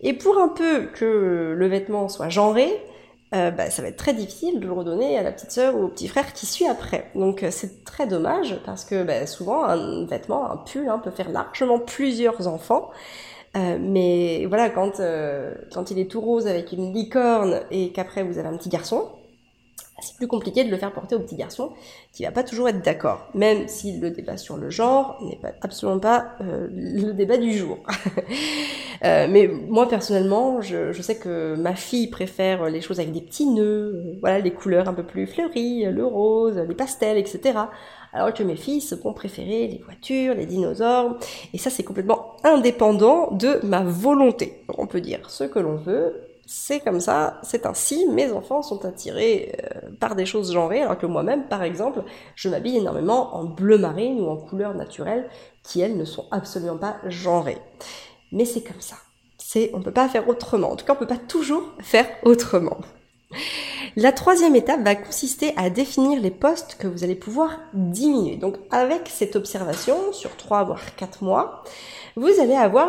Et 0.00 0.12
pour 0.12 0.38
un 0.38 0.48
peu 0.48 0.86
que 0.86 1.54
le 1.56 1.66
vêtement 1.66 2.08
soit 2.08 2.28
genré, 2.28 2.68
euh, 3.34 3.50
bah, 3.50 3.70
ça 3.70 3.80
va 3.80 3.88
être 3.88 3.96
très 3.96 4.12
difficile 4.12 4.60
de 4.60 4.66
le 4.66 4.72
redonner 4.72 5.16
à 5.16 5.22
la 5.22 5.32
petite 5.32 5.52
sœur 5.52 5.74
ou 5.74 5.84
au 5.84 5.88
petit 5.88 6.06
frère 6.06 6.34
qui 6.34 6.44
suit 6.44 6.66
après. 6.66 7.10
Donc 7.14 7.42
euh, 7.42 7.50
c'est 7.50 7.82
très 7.84 8.06
dommage 8.06 8.60
parce 8.66 8.84
que 8.84 9.02
bah, 9.04 9.26
souvent 9.26 9.64
un 9.64 10.04
vêtement, 10.04 10.50
un 10.50 10.58
pull 10.58 10.88
hein, 10.88 11.00
peut 11.02 11.10
faire 11.10 11.30
largement 11.30 11.78
plusieurs 11.78 12.46
enfants. 12.46 12.90
Euh, 13.56 13.78
mais 13.80 14.46
voilà, 14.46 14.70
quand, 14.70 15.00
quand 15.72 15.90
il 15.90 15.98
est 15.98 16.10
tout 16.10 16.20
rose 16.20 16.46
avec 16.46 16.72
une 16.72 16.92
licorne 16.92 17.60
et 17.70 17.92
qu'après 17.92 18.22
vous 18.22 18.38
avez 18.38 18.48
un 18.48 18.56
petit 18.56 18.70
garçon, 18.70 19.10
c'est 20.02 20.16
plus 20.16 20.26
compliqué 20.26 20.64
de 20.64 20.70
le 20.70 20.76
faire 20.76 20.92
porter 20.92 21.14
au 21.14 21.20
petit 21.20 21.36
garçon 21.36 21.72
qui 22.12 22.24
va 22.24 22.30
pas 22.30 22.42
toujours 22.42 22.68
être 22.68 22.82
d'accord, 22.82 23.28
même 23.34 23.68
si 23.68 23.98
le 23.98 24.10
débat 24.10 24.36
sur 24.36 24.56
le 24.56 24.70
genre 24.70 25.18
n'est 25.22 25.36
pas, 25.36 25.52
absolument 25.62 25.98
pas 25.98 26.32
euh, 26.40 26.68
le 26.70 27.12
débat 27.12 27.36
du 27.36 27.52
jour. 27.52 27.78
euh, 29.04 29.26
mais 29.30 29.46
moi 29.46 29.88
personnellement, 29.88 30.60
je, 30.60 30.92
je, 30.92 31.02
sais 31.02 31.16
que 31.16 31.54
ma 31.56 31.74
fille 31.74 32.08
préfère 32.08 32.68
les 32.68 32.80
choses 32.80 33.00
avec 33.00 33.12
des 33.12 33.20
petits 33.20 33.46
nœuds, 33.46 33.94
euh, 33.94 34.18
voilà, 34.20 34.40
les 34.40 34.52
couleurs 34.52 34.88
un 34.88 34.94
peu 34.94 35.04
plus 35.04 35.26
fleuries, 35.26 35.84
le 35.84 36.04
rose, 36.04 36.58
les 36.58 36.74
pastels, 36.74 37.18
etc. 37.18 37.58
Alors 38.12 38.34
que 38.34 38.42
mes 38.42 38.56
fils 38.56 38.92
vont 38.92 39.14
préférer 39.14 39.68
les 39.68 39.80
voitures, 39.84 40.34
les 40.34 40.44
dinosaures, 40.44 41.16
et 41.54 41.58
ça 41.58 41.70
c'est 41.70 41.82
complètement 41.82 42.36
indépendant 42.44 43.30
de 43.30 43.60
ma 43.62 43.82
volonté. 43.82 44.64
On 44.76 44.86
peut 44.86 45.00
dire 45.00 45.30
ce 45.30 45.44
que 45.44 45.58
l'on 45.58 45.76
veut, 45.76 46.31
c'est 46.46 46.80
comme 46.80 47.00
ça, 47.00 47.40
c'est 47.42 47.66
ainsi, 47.66 48.06
mes 48.08 48.32
enfants 48.32 48.62
sont 48.62 48.84
attirés 48.84 49.54
euh, 49.62 49.90
par 50.00 50.16
des 50.16 50.26
choses 50.26 50.52
genrées, 50.52 50.82
alors 50.82 50.98
que 50.98 51.06
moi-même, 51.06 51.46
par 51.48 51.62
exemple, 51.62 52.02
je 52.34 52.48
m'habille 52.48 52.78
énormément 52.78 53.36
en 53.36 53.44
bleu 53.44 53.78
marine 53.78 54.20
ou 54.20 54.28
en 54.28 54.36
couleurs 54.36 54.74
naturelles 54.74 55.28
qui, 55.62 55.80
elles, 55.80 55.96
ne 55.96 56.04
sont 56.04 56.26
absolument 56.30 56.78
pas 56.78 56.96
genrées. 57.06 57.58
Mais 58.32 58.44
c'est 58.44 58.62
comme 58.62 58.80
ça. 58.80 58.96
C'est, 59.38 59.70
on 59.74 59.82
peut 59.82 59.92
pas 59.92 60.08
faire 60.08 60.28
autrement. 60.28 60.72
En 60.72 60.76
tout 60.76 60.84
cas, 60.84 60.94
on 60.94 60.98
peut 60.98 61.06
pas 61.06 61.16
toujours 61.16 61.64
faire 61.80 62.06
autrement. 62.24 62.78
La 63.96 64.12
troisième 64.12 64.56
étape 64.56 64.80
va 64.82 64.94
consister 64.94 65.52
à 65.56 65.68
définir 65.68 66.20
les 66.20 66.30
postes 66.30 66.76
que 66.78 66.86
vous 66.86 67.04
allez 67.04 67.14
pouvoir 67.14 67.60
diminuer. 67.74 68.36
Donc, 68.36 68.56
avec 68.70 69.08
cette 69.08 69.36
observation 69.36 70.12
sur 70.12 70.34
3 70.36 70.64
voire 70.64 70.96
4 70.96 71.22
mois, 71.22 71.62
vous 72.16 72.40
allez 72.40 72.54
avoir 72.54 72.88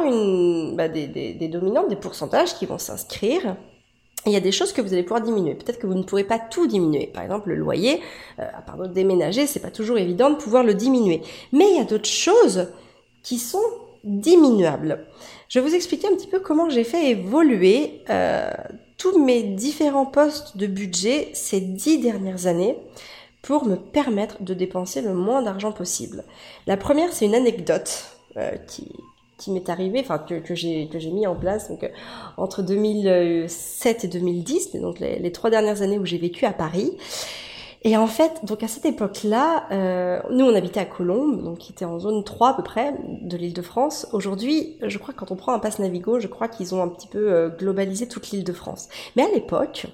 bah, 0.76 0.88
des, 0.88 1.08
des, 1.08 1.34
des 1.34 1.48
dominantes, 1.50 1.90
des 1.90 1.98
pourcentages 1.98 2.56
qui 2.56 2.66
vont 2.66 2.78
s'inscrire. 2.78 3.58
Il 4.26 4.32
y 4.32 4.38
a 4.38 4.40
des 4.40 4.54
choses 4.54 4.72
que 4.72 4.82
vous 4.82 4.94
allez 4.94 5.04
pouvoir 5.04 5.22
diminuer. 5.22 5.56
Peut-être 5.56 5.80
que 5.80 5.88
vous 5.88 5.94
ne 5.94 6.04
pourrez 6.04 6.24
pas 6.24 6.40
tout 6.40 6.68
diminuer. 6.68 7.08
Par 7.08 7.24
exemple, 7.24 7.50
le 7.50 7.56
loyer, 7.56 8.00
euh, 8.40 8.48
à 8.58 8.62
part 8.62 8.88
déménager, 8.88 9.46
c'est 9.46 9.60
pas 9.60 9.72
toujours 9.72 9.98
évident 9.98 10.30
de 10.30 10.36
pouvoir 10.36 10.64
le 10.64 10.74
diminuer. 10.74 11.22
Mais 11.52 11.70
il 11.70 11.78
y 11.78 11.82
a 11.82 11.86
d'autres 11.86 12.08
choses 12.08 12.70
qui 13.24 13.38
sont 13.40 13.60
diminuables. 14.06 15.06
Je 15.54 15.60
vais 15.60 15.70
vous 15.70 15.76
expliquer 15.76 16.08
un 16.08 16.16
petit 16.16 16.26
peu 16.26 16.40
comment 16.40 16.68
j'ai 16.72 16.84
fait 16.84 17.12
évoluer 17.12 18.02
euh, 18.10 18.50
tous 18.98 19.24
mes 19.24 19.44
différents 19.44 20.08
postes 20.08 20.58
de 20.58 20.66
budget 20.66 21.30
ces 21.34 21.62
dix 21.62 22.00
dernières 22.00 22.48
années 22.48 22.76
pour 23.44 23.64
me 23.68 23.76
permettre 23.76 24.42
de 24.42 24.56
dépenser 24.56 25.04
le 25.04 25.14
moins 25.14 25.44
d'argent 25.44 25.72
possible. 25.72 26.24
La 26.66 26.76
première, 26.76 27.14
c'est 27.14 27.26
une 27.26 27.36
anecdote 27.36 28.18
euh, 28.36 28.50
qui, 28.66 28.94
qui 29.38 29.52
m'est 29.52 29.70
arrivée, 29.70 30.00
enfin 30.00 30.18
que, 30.18 30.40
que 30.40 30.56
j'ai 30.56 30.88
que 30.88 30.98
j'ai 30.98 31.12
mis 31.12 31.28
en 31.28 31.36
place 31.36 31.70
donc 31.70 31.84
euh, 31.84 31.90
entre 32.38 32.64
2007 32.64 34.06
et 34.06 34.08
2010, 34.08 34.72
donc 34.78 35.00
les, 35.00 35.20
les 35.20 35.32
trois 35.32 35.52
dernières 35.52 35.84
années 35.84 36.00
où 36.00 36.06
j'ai 36.08 36.18
vécu 36.18 36.48
à 36.48 36.54
Paris. 36.54 36.98
Et 37.86 37.98
en 37.98 38.08
fait, 38.08 38.46
donc 38.46 38.64
à 38.64 38.70
cette 38.70 38.86
époque-là, 38.86 39.66
euh, 39.72 40.22
nous 40.32 40.46
on 40.46 40.56
habitait 40.56 40.80
à 40.80 40.86
Colombes, 40.86 41.44
donc 41.44 41.58
qui 41.58 41.74
était 41.74 41.84
en 41.84 42.00
zone 42.00 42.24
3 42.24 42.50
à 42.50 42.54
peu 42.54 42.64
près 42.64 42.96
de 43.22 43.36
l'île 43.36 43.54
de 43.54 43.62
France. 43.62 44.08
Aujourd'hui, 44.14 44.78
je 44.82 44.98
crois 44.98 45.14
que 45.14 45.20
quand 45.20 45.32
on 45.32 45.36
prend 45.36 45.54
un 45.54 45.60
pass 45.60 45.80
Navigo, 45.80 46.20
je 46.20 46.28
crois 46.28 46.48
qu'ils 46.48 46.74
ont 46.74 46.82
un 46.82 46.88
petit 46.88 47.08
peu 47.08 47.34
euh, 47.34 47.50
globalisé 47.50 48.08
toute 48.08 48.32
l'île 48.32 48.46
de 48.46 48.54
France. 48.54 48.88
Mais 49.18 49.24
à 49.24 49.28
l'époque, 49.34 49.88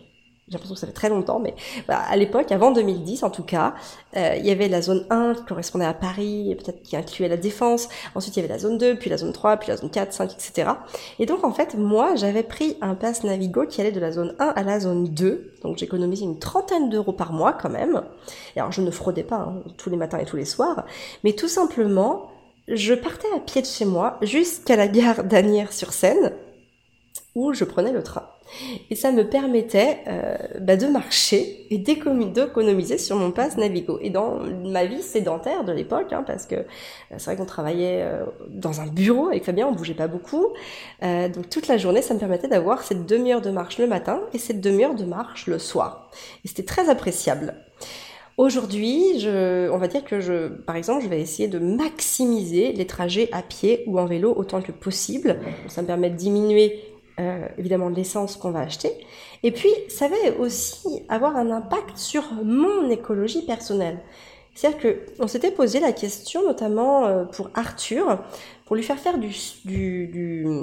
j'ai 0.50 0.54
l'impression 0.54 0.74
que 0.74 0.80
ça 0.80 0.88
fait 0.88 0.94
très 0.94 1.10
longtemps, 1.10 1.40
mais 1.40 1.54
voilà, 1.86 2.02
à 2.02 2.16
l'époque, 2.16 2.52
avant 2.52 2.72
2010 2.72 3.22
en 3.24 3.30
tout 3.30 3.44
cas, 3.44 3.76
euh, 4.18 4.36
il 4.38 4.46
y 4.46 4.50
avait 4.50 4.68
la 4.68 4.82
zone 4.82 5.06
1 5.12 5.36
qui 5.36 5.44
correspondait 5.44 5.86
à 5.86 5.94
Paris, 5.94 6.56
peut-être 6.58 6.82
qui 6.82 6.98
incluait 6.98 7.28
la 7.28 7.38
Défense, 7.38 7.88
ensuite 8.16 8.36
il 8.36 8.42
y 8.42 8.44
avait 8.44 8.54
la 8.54 8.60
zone 8.60 8.80
2, 8.80 8.96
puis 8.96 9.12
la 9.12 9.18
zone 9.18 9.32
3, 9.32 9.58
puis 9.58 9.70
la 9.70 9.78
zone 9.78 9.92
4, 9.92 10.12
5, 10.12 10.34
etc. 10.34 10.72
Et 11.20 11.28
donc 11.28 11.44
en 11.44 11.54
fait, 11.54 11.76
moi, 11.76 12.16
j'avais 12.16 12.42
pris 12.42 12.78
un 12.82 12.96
pass 12.96 13.24
Navigo 13.24 13.68
qui 13.68 13.80
allait 13.80 13.92
de 13.92 14.00
la 14.00 14.12
zone 14.12 14.36
1 14.40 14.48
à 14.48 14.64
la 14.64 14.80
zone 14.80 15.06
2, 15.10 15.54
donc 15.62 15.78
j'économisais 15.78 16.26
une 16.26 16.40
trentaine 16.40 16.90
d'euros 16.90 17.14
par 17.14 17.32
mois 17.32 17.54
quand 17.54 17.70
même. 17.70 18.02
Et 18.56 18.60
alors 18.60 18.72
je 18.72 18.82
ne 18.82 18.90
fraudais 18.90 19.24
pas 19.24 19.38
hein, 19.38 19.64
tous 19.78 19.92
les 19.92 19.98
matins 19.98 20.18
et 20.18 20.26
tous 20.26 20.38
les 20.38 20.46
soirs, 20.46 20.86
mais 21.24 21.34
tout 21.34 21.48
simplement, 21.48 22.32
je 22.68 22.96
partais 22.96 23.28
à 23.36 23.40
pied 23.40 23.62
de 23.62 23.68
chez 23.68 23.86
moi 23.86 24.18
jusqu'à 24.24 24.76
la 24.76 24.88
gare 24.88 25.24
d'Anières-sur-Seine, 25.24 26.34
où 27.36 27.54
je 27.54 27.66
prenais 27.66 27.92
le 27.92 28.02
train. 28.02 28.28
Et 28.90 28.96
ça 28.96 29.12
me 29.12 29.28
permettait 29.28 30.00
euh, 30.08 30.36
bah, 30.60 30.76
de 30.76 30.88
marcher 30.88 31.66
et 31.70 31.78
d'économiser 31.78 32.98
sur 32.98 33.16
mon 33.16 33.32
passe 33.32 33.58
Navigo. 33.58 34.00
Et 34.02 34.10
dans 34.10 34.40
ma 34.66 34.86
vie 34.86 35.02
sédentaire 35.02 35.64
de 35.64 35.72
l'époque, 35.72 36.12
hein, 36.12 36.24
parce 36.26 36.46
que 36.46 36.56
euh, 36.56 36.66
c'est 37.18 37.26
vrai 37.26 37.36
qu'on 37.36 37.46
travaillait 37.46 38.02
euh, 38.02 38.26
dans 38.50 38.82
un 38.82 38.88
bureau 38.88 39.28
avec 39.28 39.44
Fabien, 39.46 39.68
on 39.68 39.74
bougeait 39.74 39.94
pas 39.94 40.08
beaucoup. 40.08 40.48
Donc 41.02 41.50
toute 41.50 41.68
la 41.68 41.78
journée, 41.78 42.02
ça 42.02 42.14
me 42.14 42.20
permettait 42.20 42.48
d'avoir 42.48 42.84
cette 42.84 43.06
demi-heure 43.06 43.42
de 43.42 43.52
marche 43.52 43.78
le 43.78 43.88
matin 43.88 44.22
et 44.34 44.38
cette 44.38 44.62
demi-heure 44.62 44.96
de 44.96 45.06
marche 45.06 45.48
le 45.48 45.60
soir. 45.60 46.10
Et 46.44 46.48
c'était 46.48 46.64
très 46.64 46.90
appréciable. 46.90 47.56
Aujourd'hui, 48.38 49.04
on 49.26 49.78
va 49.78 49.88
dire 49.88 50.04
que 50.04 50.20
je, 50.20 50.48
par 50.48 50.76
exemple, 50.76 51.04
je 51.04 51.10
vais 51.10 51.22
essayer 51.22 51.48
de 51.48 51.60
maximiser 51.60 52.72
les 52.74 52.88
trajets 52.88 53.30
à 53.32 53.42
pied 53.42 53.84
ou 53.88 54.00
en 54.00 54.06
vélo 54.06 54.34
autant 54.36 54.62
que 54.62 54.72
possible. 54.72 55.40
Ça 55.68 55.82
me 55.82 55.88
permet 55.88 56.10
de 56.10 56.16
diminuer 56.16 56.80
euh, 57.20 57.48
évidemment 57.58 57.90
l'essence 57.90 58.38
qu'on 58.38 58.52
va 58.52 58.62
acheter. 58.62 58.92
Et 59.44 59.52
puis, 59.52 59.70
ça 59.90 60.08
va 60.08 60.16
aussi 60.40 61.04
avoir 61.10 61.36
un 61.36 61.52
impact 61.52 61.98
sur 61.98 62.24
mon 62.44 62.90
écologie 62.90 63.46
personnelle. 63.46 64.00
C'est-à-dire 64.56 64.80
que 64.80 65.06
on 65.20 65.28
s'était 65.28 65.52
posé 65.52 65.80
la 65.80 65.94
question, 65.94 66.44
notamment 66.44 67.06
euh, 67.06 67.24
pour 67.24 67.50
Arthur, 67.54 68.20
pour 68.66 68.76
lui 68.76 68.84
faire 68.84 69.00
faire 69.00 69.18
du, 69.18 69.32
du, 69.64 70.08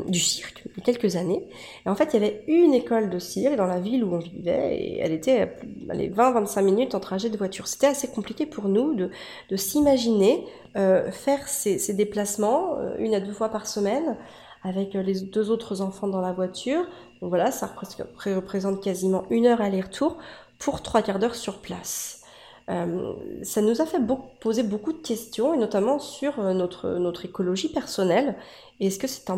du, 0.06 0.20
cirque 0.20 0.62
il 0.66 0.78
y 0.78 0.80
a 0.80 0.84
quelques 0.84 1.16
années. 1.16 1.42
Et 1.84 1.88
en 1.88 1.94
fait, 1.94 2.12
il 2.12 2.22
y 2.22 2.24
avait 2.24 2.44
une 2.46 2.74
école 2.74 3.10
de 3.10 3.18
cirque 3.18 3.56
dans 3.56 3.66
la 3.66 3.80
ville 3.80 4.04
où 4.04 4.14
on 4.14 4.18
vivait 4.18 4.76
et 4.76 4.98
elle 4.98 5.12
était 5.12 5.56
allez, 5.88 6.10
20-25 6.10 6.62
minutes 6.62 6.94
en 6.94 7.00
trajet 7.00 7.30
de 7.30 7.36
voiture. 7.38 7.66
C'était 7.66 7.88
assez 7.88 8.08
compliqué 8.08 8.46
pour 8.46 8.68
nous 8.68 8.94
de, 8.94 9.10
de 9.50 9.56
s'imaginer 9.56 10.44
euh, 10.76 11.10
faire 11.10 11.48
ces, 11.48 11.78
ces 11.78 11.94
déplacements 11.94 12.78
euh, 12.78 12.94
une 12.98 13.14
à 13.14 13.20
deux 13.20 13.32
fois 13.32 13.48
par 13.48 13.66
semaine 13.66 14.16
avec 14.62 14.94
euh, 14.94 15.02
les 15.02 15.20
deux 15.20 15.50
autres 15.50 15.80
enfants 15.80 16.08
dans 16.08 16.20
la 16.20 16.32
voiture. 16.32 16.82
Donc 17.20 17.30
voilà, 17.30 17.50
ça 17.50 17.66
représente 17.66 18.82
quasiment 18.82 19.24
une 19.30 19.46
heure 19.46 19.60
aller-retour 19.60 20.16
pour 20.58 20.82
trois 20.82 21.02
quarts 21.02 21.18
d'heure 21.18 21.34
sur 21.34 21.58
place. 21.58 22.22
Euh, 22.68 23.12
ça 23.42 23.60
nous 23.62 23.80
a 23.80 23.86
fait 23.86 24.00
poser 24.40 24.64
beaucoup 24.64 24.92
de 24.92 24.98
questions, 24.98 25.54
et 25.54 25.56
notamment 25.56 25.98
sur 25.98 26.40
euh, 26.40 26.52
notre, 26.52 27.24
écologie 27.24 27.68
personnelle. 27.68 28.34
Est-ce 28.80 28.98
que 28.98 29.06
c'est 29.06 29.30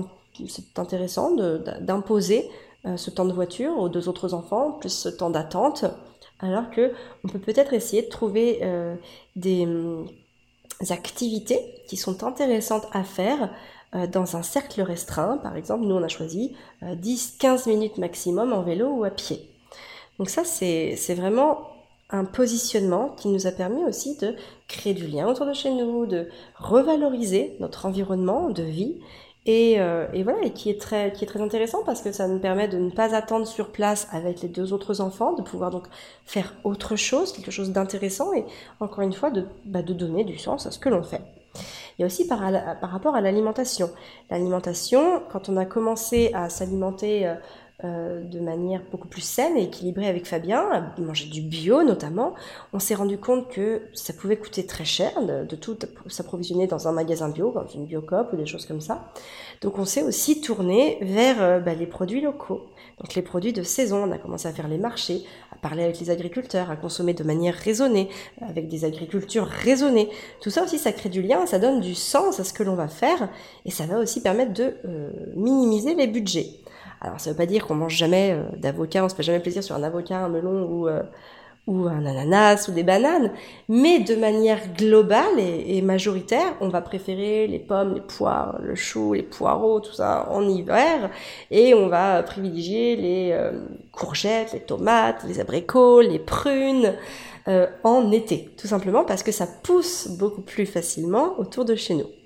intéressant 0.79 1.35
d'imposer 1.81 2.49
ce 2.97 3.11
temps 3.11 3.25
de 3.25 3.33
voiture 3.33 3.77
aux 3.79 3.89
deux 3.89 4.09
autres 4.09 4.35
enfants, 4.35 4.73
plus 4.73 4.89
ce 4.89 5.09
temps 5.09 5.31
d'attente, 5.31 5.85
alors 6.41 6.71
que 6.71 6.93
on 7.25 7.29
peut 7.29 7.41
peut-être 7.41 7.73
essayer 7.75 8.03
de 8.03 8.09
trouver 8.09 8.61
des, 9.37 9.67
des 10.81 10.93
activités 10.93 11.61
qui 11.89 11.97
sont 11.97 12.25
intéressantes 12.25 12.87
à 12.93 13.03
faire 13.05 13.51
dans 13.93 14.37
un 14.37 14.43
cercle 14.43 14.83
restreint. 14.83 15.39
Par 15.39 15.57
exemple, 15.57 15.85
nous, 15.85 15.95
on 15.95 16.03
a 16.03 16.09
choisi 16.09 16.55
10-15 16.83 17.69
euh, 17.69 17.73
minutes 17.73 17.99
maximum 17.99 18.53
en 18.53 18.63
vélo 18.63 18.89
ou 18.89 19.05
à 19.05 19.11
pied. 19.11 19.49
Donc 20.19 20.31
ça, 20.31 20.45
c'est 20.45 21.15
vraiment 21.15 21.69
un 22.11 22.25
positionnement 22.25 23.11
qui 23.11 23.29
nous 23.29 23.47
a 23.47 23.53
permis 23.53 23.85
aussi 23.85 24.17
de 24.19 24.35
créer 24.67 24.95
du 24.95 25.07
lien 25.07 25.29
autour 25.29 25.47
de 25.47 25.53
chez 25.53 25.71
nous, 25.71 26.07
de 26.07 26.29
revaloriser 26.57 27.57
notre 27.61 27.87
environnement 27.87 28.49
de 28.51 28.63
vie 28.63 28.97
et, 29.45 29.81
euh, 29.81 30.07
et, 30.13 30.23
voilà, 30.23 30.43
et 30.43 30.53
qui 30.53 30.69
est 30.69 30.81
très, 30.81 31.13
qui 31.13 31.25
est 31.25 31.27
très 31.27 31.41
intéressant 31.41 31.83
parce 31.85 32.03
que 32.03 32.13
ça 32.13 32.29
nous 32.29 32.39
permet 32.39 32.69
de 32.69 32.79
ne 32.79 32.91
pas 32.91 33.15
attendre 33.15 33.47
sur 33.47 33.71
place 33.71 34.09
avec 34.11 34.43
les 34.43 34.49
deux 34.49 34.73
autres 34.73 35.01
enfants, 35.01 35.33
de 35.33 35.43
pouvoir 35.43 35.71
donc 35.71 35.87
faire 36.27 36.55
autre 36.65 36.97
chose, 36.97 37.33
quelque 37.33 37.51
chose 37.51 37.71
d'intéressant 37.71 38.33
et 38.35 38.45
encore 38.81 39.01
une 39.01 39.13
fois 39.13 39.31
de, 39.31 39.47
bah, 39.65 39.83
de 39.83 39.95
donner 39.95 40.25
du 40.25 40.39
sens 40.39 40.67
à 40.67 40.71
ce 40.71 40.79
que 40.79 40.89
l'on 40.89 41.03
fait. 41.03 41.23
Il 41.99 42.03
y 42.03 42.05
a 42.05 42.07
aussi 42.07 42.27
par, 42.27 42.41
rapport 42.83 43.17
à 43.17 43.21
l'alimentation. 43.21 43.91
L'alimentation, 44.31 45.23
quand 45.33 45.49
on 45.49 45.57
a 45.57 45.65
commencé 45.65 46.31
à 46.33 46.49
s'alimenter 46.49 47.27
euh, 47.27 47.35
euh, 47.85 48.25
de 48.25 48.41
manière 48.41 48.83
beaucoup 48.91 49.07
plus 49.07 49.21
saine 49.21 49.57
et 49.57 49.63
équilibrée 49.63 50.09
avec 50.09 50.27
Fabien, 50.27 50.69
à 50.73 51.01
manger 51.01 51.27
du 51.27 51.41
bio 51.41 51.85
notamment, 51.85 52.35
on 52.73 52.81
s'est 52.81 52.97
rendu 52.97 53.19
compte 53.19 53.49
que 53.49 53.83
ça 53.95 54.13
pouvait 54.13 54.37
coûter 54.37 54.67
très 54.67 54.85
cher 54.85 55.13
de, 55.23 55.55
tout 55.55 55.79
s'approvisionner 56.09 56.67
dans 56.67 56.89
un 56.89 56.93
magasin 56.93 57.29
bio, 57.29 57.53
dans 57.53 57.69
une 57.69 57.85
biocop 57.85 58.33
ou 58.33 58.37
des 58.37 58.47
choses 58.47 58.67
comme 58.67 58.81
ça. 58.81 59.13
Donc 59.61 59.79
on 59.79 59.85
s'est 59.85 60.03
aussi 60.03 60.41
tourné 60.41 60.99
vers 61.03 61.41
euh, 61.41 61.61
bah, 61.61 61.75
les 61.75 61.87
produits 61.87 62.21
locaux. 62.21 62.67
Donc 62.99 63.15
les 63.15 63.23
produits 63.23 63.53
de 63.53 63.63
saison, 63.63 64.09
on 64.09 64.11
a 64.11 64.19
commencé 64.19 64.49
à 64.49 64.53
faire 64.53 64.67
les 64.67 64.79
marchés, 64.79 65.25
parler 65.61 65.85
avec 65.85 65.99
les 66.01 66.11
agriculteurs, 66.11 66.71
à 66.71 66.77
consommer 66.77 67.15
de 67.15 67.25
manière 67.25 67.55
raisonnée, 67.55 68.09
avec 68.41 68.69
des 68.69 68.85
agricultures 68.85 69.47
raisonnées. 69.47 70.09
Tout 70.41 70.51
ça 70.51 70.63
aussi, 70.63 70.79
ça 70.79 70.93
crée 70.93 71.09
du 71.09 71.23
lien, 71.23 71.47
ça 71.47 71.59
donne 71.59 71.81
du 71.81 71.95
sens 71.95 72.41
à 72.41 72.45
ce 72.45 72.53
que 72.53 72.63
l'on 72.63 72.75
va 72.75 72.89
faire, 72.89 73.29
et 73.65 73.71
ça 73.71 73.87
va 73.87 73.99
aussi 73.99 74.23
permettre 74.23 74.53
de 74.53 74.75
euh, 74.85 75.11
minimiser 75.35 75.95
les 75.95 76.07
budgets. 76.07 76.49
Alors 77.01 77.21
ça 77.21 77.31
veut 77.31 77.37
pas 77.37 77.47
dire 77.47 77.67
qu'on 77.67 77.75
mange 77.75 77.95
jamais 77.95 78.33
euh, 78.33 78.57
d'avocat, 78.57 79.05
on 79.05 79.09
se 79.09 79.15
fait 79.15 79.23
jamais 79.23 79.41
plaisir 79.41 79.63
sur 79.63 79.75
un 79.75 79.83
avocat, 79.83 80.19
un 80.19 80.29
melon 80.29 80.65
ou, 80.65 80.89
euh, 80.89 81.03
ou 81.69 81.87
un 81.87 82.05
ananas 82.05 82.67
ou 82.69 82.73
des 82.73 82.83
bananes, 82.83 83.31
mais 83.69 84.01
de 84.01 84.17
manière 84.17 84.61
globale 84.77 85.39
et, 85.39 85.81
majoritaire, 85.83 86.55
on 86.61 86.69
va 86.69 86.81
préférer 86.81 87.47
les 87.47 87.61
pommes, 87.61 87.95
les 87.95 88.01
poires, 88.01 88.59
le 88.61 88.75
chou, 88.75 89.13
les 89.13 89.23
poireaux, 89.23 89.79
tout 89.79 89.93
ça 89.93 90.29
en 90.33 90.49
hiver, 90.49 91.11
et 91.53 91.75
on 91.75 91.89
va 91.89 92.23
privilégier 92.25 92.97
les 92.97 93.31
euh, 93.33 93.53
courgettes, 93.93 94.55
les 94.55 94.61
tomates, 94.61 95.23
les 95.29 95.39
abricots, 95.39 96.01
les 96.01 96.19
prunes 96.19 96.95
en 97.83 98.13
été, 98.13 98.51
tout 98.59 98.67
simplement 98.67 99.05
parce 99.05 99.23
que 99.23 99.33
ça 99.33 99.47
pousse 99.63 100.09
beaucoup 100.19 100.43
plus 100.43 100.67
facilement 100.67 101.39
autour 101.39 101.65
de 101.65 101.77
chez 101.77 101.95
nous. 101.95 102.18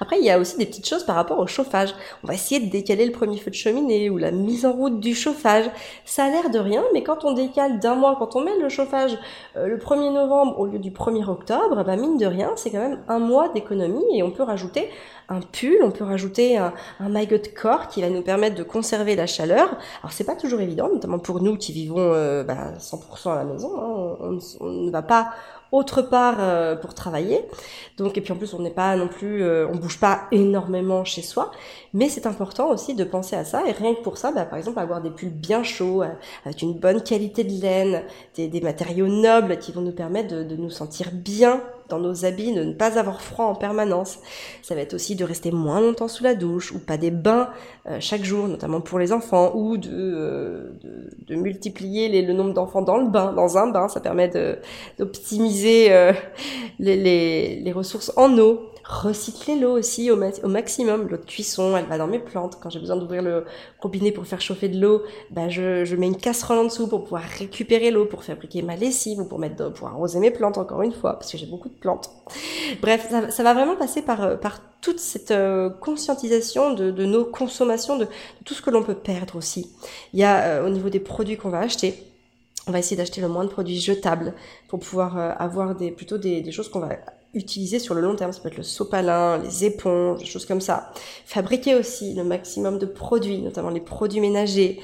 Après, 0.00 0.18
il 0.18 0.24
y 0.24 0.30
a 0.30 0.38
aussi 0.38 0.56
des 0.56 0.66
petites 0.66 0.88
choses 0.88 1.04
par 1.04 1.16
rapport 1.16 1.38
au 1.38 1.46
chauffage. 1.46 1.94
On 2.22 2.26
va 2.26 2.34
essayer 2.34 2.60
de 2.60 2.70
décaler 2.70 3.06
le 3.06 3.12
premier 3.12 3.38
feu 3.38 3.50
de 3.50 3.56
cheminée 3.56 4.10
ou 4.10 4.18
la 4.18 4.30
mise 4.30 4.66
en 4.66 4.72
route 4.72 5.00
du 5.00 5.14
chauffage. 5.14 5.64
Ça 6.04 6.24
a 6.24 6.30
l'air 6.30 6.50
de 6.50 6.58
rien, 6.58 6.82
mais 6.92 7.02
quand 7.02 7.24
on 7.24 7.32
décale 7.32 7.80
d'un 7.80 7.94
mois, 7.94 8.16
quand 8.18 8.36
on 8.36 8.40
met 8.40 8.58
le 8.58 8.68
chauffage 8.68 9.18
euh, 9.56 9.66
le 9.66 9.78
1er 9.78 10.12
novembre 10.12 10.58
au 10.58 10.66
lieu 10.66 10.78
du 10.78 10.90
1er 10.90 11.28
octobre, 11.28 11.82
bah 11.84 11.96
mine 11.96 12.18
de 12.18 12.26
rien, 12.26 12.52
c'est 12.56 12.70
quand 12.70 12.78
même 12.78 13.00
un 13.08 13.18
mois 13.18 13.48
d'économie 13.48 14.04
et 14.14 14.22
on 14.22 14.30
peut 14.30 14.42
rajouter 14.42 14.90
un 15.28 15.40
pull, 15.40 15.78
on 15.82 15.90
peut 15.90 16.04
rajouter 16.04 16.58
un, 16.58 16.72
un 17.00 17.08
maillot 17.08 17.38
de 17.38 17.48
corps 17.48 17.88
qui 17.88 18.02
va 18.02 18.10
nous 18.10 18.22
permettre 18.22 18.56
de 18.56 18.62
conserver 18.62 19.16
la 19.16 19.26
chaleur. 19.26 19.68
Alors 20.02 20.12
c'est 20.12 20.24
pas 20.24 20.36
toujours 20.36 20.60
évident, 20.60 20.88
notamment 20.92 21.18
pour 21.18 21.40
nous 21.40 21.56
qui 21.56 21.72
vivons 21.72 21.96
euh, 21.98 22.44
bah, 22.44 22.74
100% 22.78 23.32
à 23.32 23.36
la 23.36 23.44
maison. 23.44 23.72
Hein. 23.76 24.16
On, 24.20 24.38
on, 24.60 24.68
ne 24.68 24.90
va 24.90 25.02
pas 25.02 25.30
autre 25.74 26.02
part 26.02 26.36
euh, 26.38 26.76
pour 26.76 26.94
travailler. 26.94 27.44
Donc 27.96 28.16
et 28.16 28.20
puis 28.20 28.32
en 28.32 28.36
plus 28.36 28.54
on 28.54 28.60
n'est 28.60 28.70
pas 28.70 28.96
non 28.96 29.08
plus, 29.08 29.42
euh, 29.42 29.66
on 29.68 29.76
bouge 29.76 29.98
pas 29.98 30.22
énormément 30.32 31.04
chez 31.04 31.22
soi, 31.22 31.50
mais 31.92 32.08
c'est 32.08 32.26
important 32.26 32.70
aussi 32.70 32.94
de 32.94 33.04
penser 33.04 33.36
à 33.36 33.44
ça 33.44 33.66
et 33.66 33.72
rien 33.72 33.94
que 33.94 34.02
pour 34.02 34.18
ça, 34.18 34.32
bah, 34.32 34.44
par 34.44 34.58
exemple 34.58 34.78
avoir 34.78 35.00
des 35.00 35.10
pulls 35.10 35.30
bien 35.30 35.62
chauds 35.62 36.02
euh, 36.02 36.08
avec 36.44 36.62
une 36.62 36.74
bonne 36.74 37.02
qualité 37.02 37.44
de 37.44 37.60
laine, 37.60 38.02
des, 38.36 38.48
des, 38.48 38.60
matériaux 38.60 39.08
nobles 39.08 39.58
qui 39.58 39.72
vont 39.72 39.82
nous 39.82 39.92
permettre 39.92 40.34
de, 40.34 40.42
de 40.42 40.56
nous 40.56 40.70
sentir 40.70 41.10
bien 41.12 41.60
dans 41.88 41.98
nos 41.98 42.24
habits, 42.24 42.52
de 42.52 42.64
ne 42.64 42.72
pas 42.72 42.98
avoir 42.98 43.20
froid 43.20 43.46
en 43.46 43.54
permanence. 43.54 44.18
Ça 44.62 44.74
va 44.74 44.80
être 44.80 44.94
aussi 44.94 45.16
de 45.16 45.24
rester 45.24 45.50
moins 45.50 45.80
longtemps 45.80 46.08
sous 46.08 46.24
la 46.24 46.34
douche 46.34 46.72
ou 46.72 46.78
pas 46.78 46.96
des 46.96 47.10
bains 47.10 47.50
euh, 47.86 47.98
chaque 48.00 48.24
jour, 48.24 48.48
notamment 48.48 48.80
pour 48.80 48.98
les 48.98 49.12
enfants, 49.12 49.52
ou 49.54 49.76
de, 49.76 49.90
euh, 49.92 50.70
de, 51.26 51.34
multiplier 51.34 52.08
les, 52.08 52.22
le 52.22 52.32
nombre 52.32 52.54
d'enfants 52.54 52.82
dans 52.82 52.96
le 52.96 53.08
bain, 53.08 53.32
dans 53.32 53.58
un 53.58 53.68
bain. 53.68 53.88
Ça 53.88 54.00
permet 54.00 54.30
d'optimiser 54.98 55.92
euh, 55.92 56.12
les, 56.78 56.96
les, 56.96 57.60
les 57.60 57.72
ressources 57.72 58.12
en 58.16 58.38
eau 58.38 58.70
recycler 58.84 59.56
l'eau 59.58 59.78
aussi 59.78 60.10
au, 60.10 60.16
au 60.16 60.48
maximum. 60.48 61.08
L'eau 61.08 61.16
de 61.16 61.24
cuisson, 61.24 61.76
elle 61.76 61.86
va 61.86 61.98
dans 61.98 62.06
mes 62.06 62.18
plantes. 62.18 62.58
Quand 62.62 62.70
j'ai 62.70 62.78
besoin 62.78 62.96
d'ouvrir 62.96 63.22
le 63.22 63.44
robinet 63.80 64.12
pour 64.12 64.26
faire 64.26 64.40
chauffer 64.40 64.68
de 64.68 64.78
l'eau, 64.80 65.02
bah 65.30 65.48
je, 65.48 65.84
je, 65.84 65.96
mets 65.96 66.06
une 66.06 66.16
casserole 66.16 66.58
en 66.58 66.64
dessous 66.64 66.86
pour 66.86 67.02
pouvoir 67.02 67.22
récupérer 67.22 67.90
l'eau, 67.90 68.04
pour 68.04 68.24
fabriquer 68.24 68.62
ma 68.62 68.76
lessive 68.76 69.20
ou 69.20 69.24
pour 69.24 69.38
mettre 69.38 69.72
pour 69.72 69.88
arroser 69.88 70.20
mes 70.20 70.30
plantes 70.30 70.58
encore 70.58 70.82
une 70.82 70.92
fois, 70.92 71.14
parce 71.14 71.32
que 71.32 71.38
j'ai 71.38 71.46
beaucoup 71.46 71.68
de 71.68 71.74
plantes. 71.74 72.10
Bref, 72.82 73.08
ça, 73.10 73.30
ça, 73.30 73.42
va 73.42 73.54
vraiment 73.54 73.76
passer 73.76 74.02
par, 74.02 74.38
par 74.38 74.60
toute 74.80 75.00
cette 75.00 75.30
euh, 75.30 75.70
conscientisation 75.70 76.74
de, 76.74 76.90
de, 76.90 77.04
nos 77.06 77.24
consommations, 77.24 77.96
de, 77.96 78.06
tout 78.44 78.52
ce 78.52 78.60
que 78.60 78.68
l'on 78.70 78.82
peut 78.82 78.94
perdre 78.94 79.36
aussi. 79.36 79.70
Il 80.12 80.20
y 80.20 80.24
a 80.24 80.42
euh, 80.42 80.66
au 80.66 80.68
niveau 80.68 80.90
des 80.90 81.00
produits 81.00 81.38
qu'on 81.38 81.48
va 81.48 81.60
acheter, 81.60 81.94
on 82.66 82.72
va 82.72 82.78
essayer 82.78 82.96
d'acheter 82.96 83.20
le 83.20 83.28
moins 83.28 83.44
de 83.44 83.50
produits 83.50 83.80
jetables 83.80 84.34
pour 84.68 84.78
pouvoir 84.78 85.18
euh, 85.18 85.32
avoir 85.38 85.74
des, 85.74 85.90
plutôt 85.90 86.18
des, 86.18 86.40
des 86.40 86.52
choses 86.52 86.68
qu'on 86.68 86.80
va 86.80 86.96
utiliser 87.34 87.78
sur 87.78 87.94
le 87.94 88.00
long 88.00 88.16
terme. 88.16 88.32
Ça 88.32 88.40
peut 88.40 88.48
être 88.48 88.56
le 88.56 88.62
sopalin, 88.62 89.38
les 89.38 89.64
éponges, 89.64 90.20
des 90.20 90.24
choses 90.24 90.46
comme 90.46 90.60
ça. 90.60 90.92
Fabriquer 91.26 91.74
aussi 91.74 92.14
le 92.14 92.24
maximum 92.24 92.78
de 92.78 92.86
produits, 92.86 93.42
notamment 93.42 93.70
les 93.70 93.80
produits 93.80 94.20
ménagers, 94.20 94.80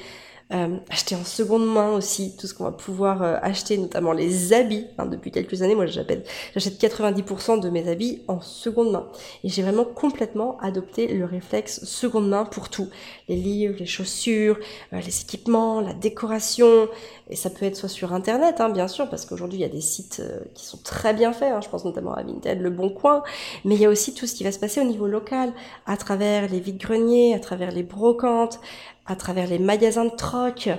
euh, 0.53 0.77
acheter 0.89 1.15
en 1.15 1.23
seconde 1.23 1.65
main 1.65 1.93
aussi 1.93 2.35
tout 2.35 2.45
ce 2.45 2.53
qu'on 2.53 2.65
va 2.65 2.71
pouvoir 2.71 3.23
euh, 3.23 3.37
acheter, 3.41 3.77
notamment 3.77 4.11
les 4.11 4.51
habits. 4.51 4.85
Hein, 4.97 5.05
depuis 5.05 5.31
quelques 5.31 5.61
années, 5.61 5.75
moi 5.75 5.85
j'achète 5.85 6.27
90% 6.55 7.61
de 7.61 7.69
mes 7.69 7.87
habits 7.87 8.21
en 8.27 8.41
seconde 8.41 8.91
main. 8.91 9.07
Et 9.45 9.49
j'ai 9.49 9.61
vraiment 9.61 9.85
complètement 9.85 10.57
adopté 10.59 11.07
le 11.07 11.23
réflexe 11.23 11.85
seconde 11.85 12.27
main 12.27 12.43
pour 12.43 12.69
tout. 12.69 12.89
Les 13.29 13.37
livres, 13.37 13.75
les 13.79 13.85
chaussures, 13.85 14.57
euh, 14.91 14.99
les 14.99 15.21
équipements, 15.21 15.79
la 15.79 15.93
décoration. 15.93 16.89
Et 17.29 17.37
ça 17.37 17.49
peut 17.49 17.65
être 17.65 17.77
soit 17.77 17.87
sur 17.87 18.11
Internet, 18.11 18.59
hein, 18.59 18.69
bien 18.69 18.89
sûr, 18.89 19.09
parce 19.09 19.25
qu'aujourd'hui 19.25 19.59
il 19.59 19.61
y 19.61 19.65
a 19.65 19.69
des 19.69 19.79
sites 19.79 20.21
qui 20.53 20.65
sont 20.65 20.79
très 20.83 21.13
bien 21.13 21.31
faits. 21.31 21.53
Hein, 21.53 21.61
je 21.61 21.69
pense 21.69 21.85
notamment 21.85 22.13
à 22.13 22.23
Vinted, 22.23 22.59
Le 22.59 22.69
Bon 22.69 22.89
Coin. 22.89 23.23
Mais 23.63 23.75
il 23.75 23.81
y 23.81 23.85
a 23.85 23.89
aussi 23.89 24.13
tout 24.13 24.27
ce 24.27 24.35
qui 24.35 24.43
va 24.43 24.51
se 24.51 24.59
passer 24.59 24.81
au 24.81 24.85
niveau 24.85 25.07
local, 25.07 25.53
à 25.85 25.95
travers 25.95 26.49
les 26.49 26.59
vides-greniers, 26.59 27.33
à 27.35 27.39
travers 27.39 27.71
les 27.71 27.83
brocantes, 27.83 28.59
à 29.05 29.15
travers 29.15 29.47
les 29.47 29.59
magasins 29.59 30.05
de 30.05 30.15
troc, 30.15 30.69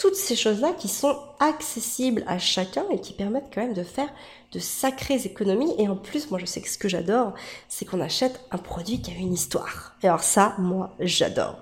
toutes 0.00 0.14
ces 0.14 0.34
choses-là 0.34 0.72
qui 0.78 0.88
sont 0.88 1.14
accessibles 1.40 2.24
à 2.26 2.38
chacun 2.38 2.84
et 2.90 3.00
qui 3.00 3.12
permettent 3.12 3.50
quand 3.52 3.60
même 3.60 3.74
de 3.74 3.82
faire 3.82 4.08
de 4.50 4.58
sacrées 4.58 5.20
économies. 5.26 5.74
Et 5.78 5.88
en 5.88 5.96
plus, 5.96 6.30
moi 6.30 6.40
je 6.40 6.46
sais 6.46 6.62
que 6.62 6.70
ce 6.70 6.78
que 6.78 6.88
j'adore, 6.88 7.34
c'est 7.68 7.84
qu'on 7.84 8.00
achète 8.00 8.40
un 8.50 8.56
produit 8.56 9.02
qui 9.02 9.10
a 9.10 9.14
une 9.14 9.34
histoire. 9.34 9.94
Et 10.02 10.08
alors 10.08 10.22
ça, 10.22 10.54
moi, 10.58 10.94
j'adore. 11.00 11.60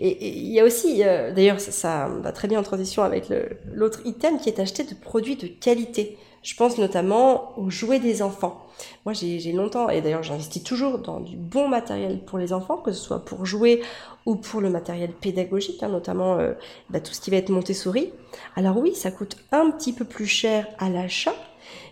Et 0.00 0.36
il 0.36 0.52
y 0.52 0.58
a 0.58 0.64
aussi, 0.64 1.04
euh, 1.04 1.32
d'ailleurs, 1.32 1.60
ça, 1.60 1.70
ça, 1.70 2.08
va 2.08 2.32
très 2.32 2.48
bien 2.48 2.58
en 2.58 2.64
transition 2.64 3.04
avec 3.04 3.32
l'autre 3.72 4.00
item 4.04 4.40
qui 4.40 4.48
est 4.48 4.58
acheté 4.58 4.82
de 4.82 4.94
produits 4.94 5.36
de 5.36 5.46
qualité. 5.46 6.18
Je 6.46 6.54
pense 6.54 6.78
notamment 6.78 7.58
aux 7.58 7.70
jouets 7.70 7.98
des 7.98 8.22
enfants. 8.22 8.68
Moi, 9.04 9.14
j'ai 9.14 9.50
longtemps, 9.50 9.88
et 9.88 10.00
d'ailleurs 10.00 10.22
j'investis 10.22 10.62
toujours 10.62 10.98
dans 10.98 11.18
du 11.18 11.36
bon 11.36 11.66
matériel 11.66 12.20
pour 12.24 12.38
les 12.38 12.52
enfants, 12.52 12.76
que 12.76 12.92
ce 12.92 13.02
soit 13.02 13.24
pour 13.24 13.44
jouer 13.44 13.82
ou 14.26 14.36
pour 14.36 14.60
le 14.60 14.70
matériel 14.70 15.10
pédagogique, 15.10 15.82
hein, 15.82 15.88
notamment 15.88 16.38
euh, 16.38 16.52
bah, 16.88 17.00
tout 17.00 17.12
ce 17.12 17.20
qui 17.20 17.30
va 17.30 17.38
être 17.38 17.50
Montessori. 17.50 18.12
Alors 18.54 18.76
oui, 18.76 18.94
ça 18.94 19.10
coûte 19.10 19.36
un 19.50 19.72
petit 19.72 19.92
peu 19.92 20.04
plus 20.04 20.28
cher 20.28 20.68
à 20.78 20.88
l'achat, 20.88 21.34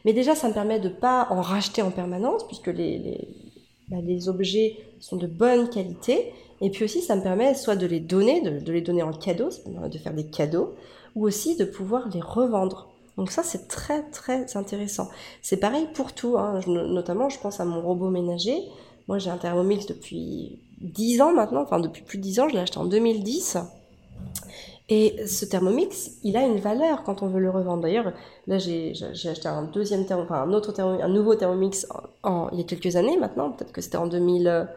mais 0.04 0.12
déjà 0.12 0.36
ça 0.36 0.46
me 0.46 0.54
permet 0.54 0.78
de 0.78 0.88
pas 0.88 1.26
en 1.30 1.40
racheter 1.40 1.82
en 1.82 1.90
permanence, 1.90 2.46
puisque 2.46 2.70
bah, 2.70 3.96
les 4.04 4.28
objets 4.28 4.76
sont 5.00 5.16
de 5.16 5.26
bonne 5.26 5.68
qualité, 5.68 6.32
et 6.60 6.70
puis 6.70 6.84
aussi 6.84 7.02
ça 7.02 7.16
me 7.16 7.22
permet 7.22 7.56
soit 7.56 7.74
de 7.74 7.86
les 7.86 7.98
donner, 7.98 8.40
de 8.40 8.72
les 8.72 8.82
donner 8.82 9.02
en 9.02 9.12
cadeau, 9.12 9.48
de 9.66 9.98
faire 9.98 10.14
des 10.14 10.26
cadeaux, 10.26 10.76
ou 11.16 11.26
aussi 11.26 11.56
de 11.56 11.64
pouvoir 11.64 12.08
les 12.14 12.20
revendre. 12.20 12.93
Donc 13.16 13.30
ça, 13.30 13.42
c'est 13.42 13.68
très 13.68 14.02
très 14.10 14.56
intéressant. 14.56 15.08
C'est 15.42 15.56
pareil 15.56 15.86
pour 15.94 16.12
tout, 16.12 16.36
hein. 16.36 16.60
notamment 16.66 17.28
je 17.28 17.38
pense 17.38 17.60
à 17.60 17.64
mon 17.64 17.80
robot 17.80 18.10
ménager. 18.10 18.62
Moi 19.06 19.18
j'ai 19.18 19.30
un 19.30 19.36
Thermomix 19.36 19.86
depuis 19.86 20.58
10 20.80 21.20
ans 21.20 21.32
maintenant, 21.32 21.62
enfin 21.62 21.78
depuis 21.78 22.02
plus 22.02 22.18
de 22.18 22.22
10 22.22 22.40
ans, 22.40 22.48
je 22.48 22.54
l'ai 22.54 22.60
acheté 22.60 22.78
en 22.78 22.86
2010. 22.86 23.58
Et 24.90 25.26
ce 25.26 25.46
Thermomix, 25.46 26.10
il 26.24 26.36
a 26.36 26.42
une 26.42 26.58
valeur 26.58 27.04
quand 27.04 27.22
on 27.22 27.28
veut 27.28 27.40
le 27.40 27.50
revendre. 27.50 27.82
D'ailleurs, 27.82 28.12
là 28.46 28.58
j'ai 28.58 28.92
acheté 28.92 29.48
un 29.48 29.62
deuxième 29.62 30.04
thermomix, 30.04 30.30
enfin 30.30 30.42
un 30.42 30.52
autre 30.52 30.72
thermomix, 30.72 31.02
un 31.02 31.08
nouveau 31.08 31.34
Thermomix 31.34 31.86
il 32.52 32.58
y 32.58 32.60
a 32.60 32.64
quelques 32.64 32.96
années 32.96 33.16
maintenant, 33.16 33.50
peut-être 33.50 33.72
que 33.72 33.80
c'était 33.80 33.96
en 33.96 34.06
2000, 34.06 34.68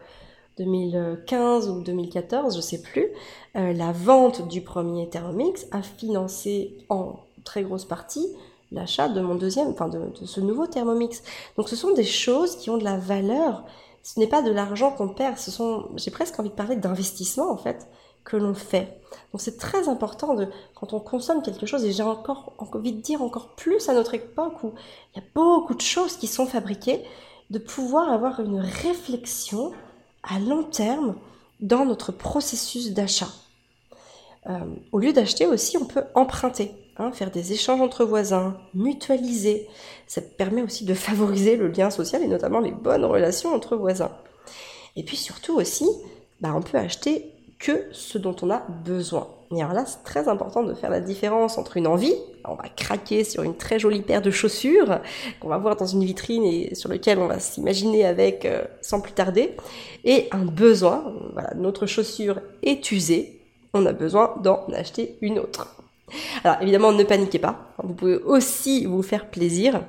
2015 0.58 1.68
ou 1.68 1.82
2014, 1.82 2.56
je 2.56 2.60
sais 2.60 2.82
plus. 2.82 3.08
Euh, 3.56 3.72
la 3.72 3.92
vente 3.92 4.48
du 4.48 4.60
premier 4.60 5.08
Thermomix 5.08 5.66
a 5.70 5.82
financé 5.82 6.76
en 6.88 7.16
très 7.48 7.62
grosse 7.62 7.86
partie 7.86 8.26
l'achat 8.70 9.08
de 9.08 9.20
mon 9.20 9.34
deuxième, 9.34 9.68
enfin 9.68 9.88
de, 9.88 10.00
ce 10.24 10.40
nouveau 10.40 10.66
Thermomix. 10.66 11.22
Donc 11.56 11.70
ce 11.70 11.76
sont 11.76 11.92
des 11.92 12.04
choses 12.04 12.56
qui 12.56 12.68
ont 12.68 12.76
de 12.76 12.84
la 12.84 12.98
valeur. 12.98 13.64
Ce 14.02 14.20
n'est 14.20 14.26
pas 14.26 14.42
de 14.42 14.50
l'argent 14.50 14.90
qu'on 14.92 15.08
perd, 15.08 15.38
ce 15.38 15.50
sont, 15.50 15.88
j'ai 15.96 16.10
presque 16.10 16.38
envie 16.38 16.50
de 16.50 16.54
parler 16.54 16.76
d'investissement 16.76 17.50
en 17.50 17.56
fait 17.56 17.88
que 18.24 18.36
l'on 18.36 18.54
fait. 18.54 19.00
Donc 19.32 19.40
c'est 19.40 19.56
très 19.56 19.88
important 19.88 20.34
de, 20.34 20.48
quand 20.74 20.92
on 20.92 21.00
consomme 21.00 21.42
quelque 21.42 21.64
chose, 21.64 21.84
et 21.84 21.92
j'ai 21.92 22.02
encore 22.02 22.52
envie 22.58 22.92
de 22.92 23.00
dire 23.00 23.22
encore 23.22 23.48
plus 23.54 23.88
à 23.88 23.94
notre 23.94 24.14
époque 24.14 24.62
où 24.62 24.72
il 25.14 25.20
y 25.20 25.22
a 25.22 25.26
beaucoup 25.34 25.74
de 25.74 25.80
choses 25.80 26.16
qui 26.16 26.26
sont 26.26 26.46
fabriquées, 26.46 27.02
de 27.48 27.58
pouvoir 27.58 28.10
avoir 28.10 28.40
une 28.40 28.60
réflexion 28.60 29.72
à 30.22 30.38
long 30.38 30.64
terme 30.64 31.14
dans 31.60 31.86
notre 31.86 32.12
processus 32.12 32.92
d'achat. 32.92 33.30
Euh, 34.48 34.58
au 34.92 34.98
lieu 34.98 35.12
d'acheter 35.12 35.46
aussi, 35.46 35.78
on 35.78 35.86
peut 35.86 36.04
emprunter. 36.14 36.72
Hein, 37.00 37.12
faire 37.12 37.30
des 37.30 37.52
échanges 37.52 37.80
entre 37.80 38.04
voisins, 38.04 38.56
mutualiser. 38.74 39.68
Ça 40.08 40.20
permet 40.20 40.62
aussi 40.62 40.84
de 40.84 40.94
favoriser 40.94 41.56
le 41.56 41.68
lien 41.68 41.90
social 41.90 42.22
et 42.22 42.26
notamment 42.26 42.58
les 42.58 42.72
bonnes 42.72 43.04
relations 43.04 43.54
entre 43.54 43.76
voisins. 43.76 44.10
Et 44.96 45.04
puis 45.04 45.16
surtout 45.16 45.56
aussi, 45.56 45.86
bah, 46.40 46.52
on 46.56 46.60
peut 46.60 46.76
acheter 46.76 47.32
que 47.60 47.86
ce 47.92 48.18
dont 48.18 48.34
on 48.42 48.50
a 48.50 48.64
besoin. 48.84 49.28
Et 49.54 49.62
alors 49.62 49.74
là, 49.74 49.84
c'est 49.86 50.02
très 50.02 50.28
important 50.28 50.62
de 50.64 50.74
faire 50.74 50.90
la 50.90 51.00
différence 51.00 51.56
entre 51.56 51.76
une 51.76 51.86
envie, 51.86 52.14
on 52.44 52.54
va 52.54 52.68
craquer 52.68 53.24
sur 53.24 53.42
une 53.42 53.56
très 53.56 53.78
jolie 53.78 54.02
paire 54.02 54.20
de 54.20 54.30
chaussures 54.30 55.00
qu'on 55.40 55.48
va 55.48 55.58
voir 55.58 55.76
dans 55.76 55.86
une 55.86 56.04
vitrine 56.04 56.44
et 56.44 56.74
sur 56.74 56.88
lequel 56.88 57.18
on 57.18 57.26
va 57.26 57.38
s'imaginer 57.38 58.04
avec 58.04 58.44
euh, 58.44 58.64
sans 58.82 59.00
plus 59.00 59.12
tarder, 59.12 59.56
et 60.04 60.28
un 60.32 60.44
besoin, 60.44 61.14
voilà, 61.32 61.54
notre 61.54 61.86
chaussure 61.86 62.40
est 62.62 62.90
usée, 62.90 63.40
on 63.72 63.86
a 63.86 63.92
besoin 63.92 64.34
d'en 64.42 64.66
acheter 64.74 65.16
une 65.20 65.38
autre. 65.38 65.78
Alors 66.44 66.60
évidemment, 66.62 66.92
ne 66.92 67.04
paniquez 67.04 67.38
pas. 67.38 67.72
Vous 67.82 67.94
pouvez 67.94 68.16
aussi 68.16 68.86
vous 68.86 69.02
faire 69.02 69.26
plaisir. 69.26 69.82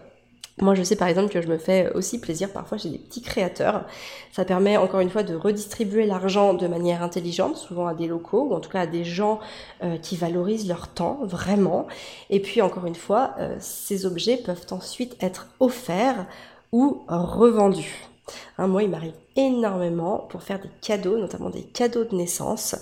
Moi, 0.62 0.76
je 0.76 0.84
sais 0.84 0.98
par 0.98 1.08
exemple 1.08 1.32
que 1.32 1.42
je 1.42 1.48
me 1.48 1.58
fais 1.58 1.90
aussi 1.94 2.20
plaisir 2.20 2.52
parfois 2.52 2.78
chez 2.78 2.90
des 2.90 2.98
petits 2.98 3.22
créateurs. 3.22 3.86
Ça 4.34 4.44
permet 4.44 4.76
encore 4.76 5.00
une 5.00 5.10
fois 5.10 5.24
de 5.24 5.34
redistribuer 5.34 6.06
l'argent 6.06 6.54
de 6.54 6.68
manière 6.68 7.02
intelligente, 7.02 7.56
souvent 7.56 7.88
à 7.88 7.94
des 7.94 8.08
locaux 8.08 8.48
ou 8.50 8.54
en 8.54 8.60
tout 8.60 8.70
cas 8.70 8.82
à 8.82 8.86
des 8.86 9.06
gens 9.06 9.40
euh, 9.84 9.98
qui 9.98 10.18
valorisent 10.18 10.68
leur 10.68 10.90
temps 10.90 11.20
vraiment. 11.24 11.88
Et 12.30 12.42
puis 12.42 12.62
encore 12.62 12.86
une 12.86 12.96
fois, 12.96 13.36
euh, 13.40 13.56
ces 13.60 14.06
objets 14.06 14.36
peuvent 14.36 14.66
ensuite 14.72 15.16
être 15.22 15.48
offerts 15.62 16.26
ou 16.74 17.04
revendus. 17.08 18.10
Hein, 18.58 18.68
moi, 18.68 18.84
il 18.84 18.90
m'arrive 18.90 19.16
énormément 19.36 20.28
pour 20.30 20.44
faire 20.44 20.60
des 20.60 20.70
cadeaux, 20.82 21.18
notamment 21.18 21.50
des 21.50 21.64
cadeaux 21.64 22.04
de 22.04 22.16
naissance, 22.16 22.76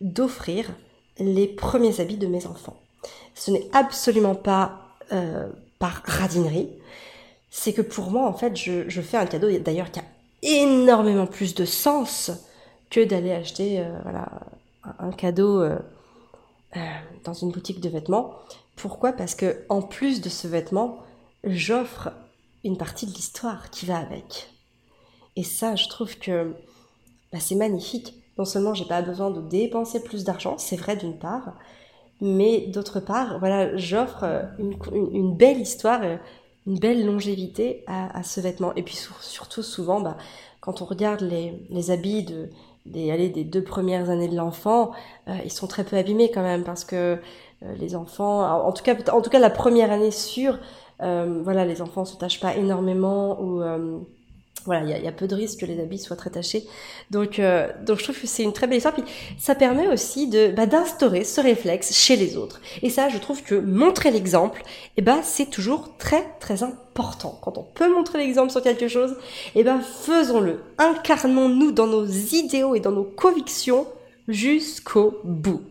d'offrir 0.00 0.70
les 1.18 1.46
premiers 1.46 2.00
habits 2.00 2.16
de 2.16 2.26
mes 2.26 2.46
enfants. 2.46 2.76
Ce 3.34 3.50
n'est 3.50 3.68
absolument 3.72 4.34
pas 4.34 4.80
euh, 5.12 5.48
par 5.78 6.02
radinerie, 6.04 6.68
c'est 7.50 7.72
que 7.72 7.82
pour 7.82 8.10
moi, 8.10 8.26
en 8.26 8.32
fait, 8.32 8.56
je, 8.56 9.00
fais 9.00 9.16
un 9.16 9.26
cadeau 9.26 9.50
d'ailleurs 9.58 9.90
qui 9.90 10.00
a 10.00 10.04
énormément 10.42 11.26
plus 11.26 11.54
de 11.54 11.64
sens 11.64 12.30
que 12.90 13.04
d'aller 13.04 13.32
acheter 13.32 13.80
euh, 13.80 13.98
un 14.98 15.12
cadeau 15.12 15.62
euh, 15.62 15.78
dans 17.24 17.34
une 17.34 17.50
boutique 17.50 17.80
de 17.80 17.88
vêtements. 17.88 18.34
Pourquoi? 18.76 19.12
Parce 19.12 19.34
que 19.34 19.64
en 19.68 19.82
plus 19.82 20.20
de 20.20 20.28
ce 20.28 20.46
vêtement, 20.46 20.98
j'offre 21.44 22.10
une 22.64 22.76
partie 22.76 23.06
de 23.06 23.12
l'histoire 23.12 23.70
qui 23.70 23.86
va 23.86 23.98
avec. 23.98 24.50
Et 25.36 25.44
ça, 25.44 25.76
je 25.76 25.88
trouve 25.88 26.18
que 26.18 26.54
bah, 27.32 27.40
c'est 27.40 27.54
magnifique 27.54 28.14
non 28.38 28.44
seulement 28.44 28.74
j'ai 28.74 28.84
pas 28.84 29.02
besoin 29.02 29.30
de 29.30 29.40
dépenser 29.40 30.02
plus 30.02 30.24
d'argent, 30.24 30.56
c'est 30.58 30.76
vrai 30.76 30.96
d'une 30.96 31.18
part, 31.18 31.54
mais 32.20 32.66
d'autre 32.68 33.00
part, 33.00 33.38
voilà, 33.38 33.76
j'offre 33.76 34.24
euh, 34.24 34.42
une, 34.58 35.36
belle 35.36 35.60
histoire, 35.60 36.00
euh, 36.02 36.16
une 36.66 36.78
belle 36.78 37.06
longévité 37.06 37.84
à, 37.86 38.22
ce 38.22 38.40
vêtement. 38.40 38.74
Et 38.74 38.82
puis 38.82 38.98
surtout 39.20 39.62
souvent, 39.62 40.00
bah, 40.00 40.16
quand 40.60 40.82
on 40.82 40.84
regarde 40.84 41.20
les, 41.20 41.90
habits 41.90 42.24
de, 42.24 42.48
des, 42.86 43.12
allez, 43.12 43.28
des 43.28 43.44
deux 43.44 43.62
premières 43.62 44.10
années 44.10 44.28
de 44.28 44.36
l'enfant, 44.36 44.90
euh, 45.28 45.36
ils 45.44 45.52
sont 45.52 45.68
très 45.68 45.84
peu 45.84 45.96
abîmés 45.96 46.30
quand 46.32 46.42
même 46.42 46.64
parce 46.64 46.84
que 46.84 47.18
les 47.76 47.96
enfants, 47.96 48.42
en 48.64 48.72
tout 48.72 48.84
cas, 48.84 48.94
en 49.12 49.20
tout 49.20 49.30
cas 49.30 49.40
la 49.40 49.50
première 49.50 49.90
année 49.90 50.12
sûre, 50.12 50.60
voilà, 51.00 51.64
les 51.64 51.82
enfants 51.82 52.04
se 52.04 52.16
tâchent 52.16 52.38
pas 52.38 52.54
énormément 52.54 53.40
ou 53.40 53.62
voilà, 54.68 54.98
il 54.98 55.02
y, 55.02 55.08
a 55.08 55.12
peu 55.12 55.26
de 55.26 55.34
risques 55.34 55.60
que 55.60 55.66
les 55.66 55.80
habits 55.80 55.98
soient 55.98 56.14
très 56.14 56.28
tachés. 56.28 56.66
Donc, 57.10 57.38
euh, 57.38 57.68
donc 57.86 58.00
je 58.00 58.04
trouve 58.04 58.20
que 58.20 58.26
c'est 58.26 58.42
une 58.42 58.52
très 58.52 58.66
belle 58.66 58.76
histoire. 58.76 58.92
Puis 58.92 59.04
ça 59.38 59.54
permet 59.54 59.88
aussi 59.88 60.28
de 60.28 60.48
bah, 60.48 60.66
d'instaurer 60.66 61.24
ce 61.24 61.40
réflexe 61.40 61.94
chez 61.94 62.16
les 62.16 62.36
autres. 62.36 62.60
Et 62.82 62.90
ça, 62.90 63.08
je 63.08 63.16
trouve 63.16 63.42
que 63.42 63.54
montrer 63.54 64.10
l'exemple, 64.10 64.62
eh 64.98 65.00
ben, 65.00 65.20
c'est 65.22 65.46
toujours 65.46 65.96
très 65.96 66.22
très 66.38 66.62
important. 66.62 67.38
Quand 67.40 67.56
on 67.56 67.62
peut 67.62 67.90
montrer 67.90 68.18
l'exemple 68.18 68.50
sur 68.50 68.62
quelque 68.62 68.88
chose, 68.88 69.16
eh 69.54 69.64
ben, 69.64 69.80
faisons-le. 69.80 70.60
Incarnons-nous 70.76 71.72
dans 71.72 71.86
nos 71.86 72.04
idéaux 72.04 72.74
et 72.74 72.80
dans 72.80 72.92
nos 72.92 73.04
convictions 73.04 73.86
jusqu'au 74.28 75.18
bout. 75.24 75.62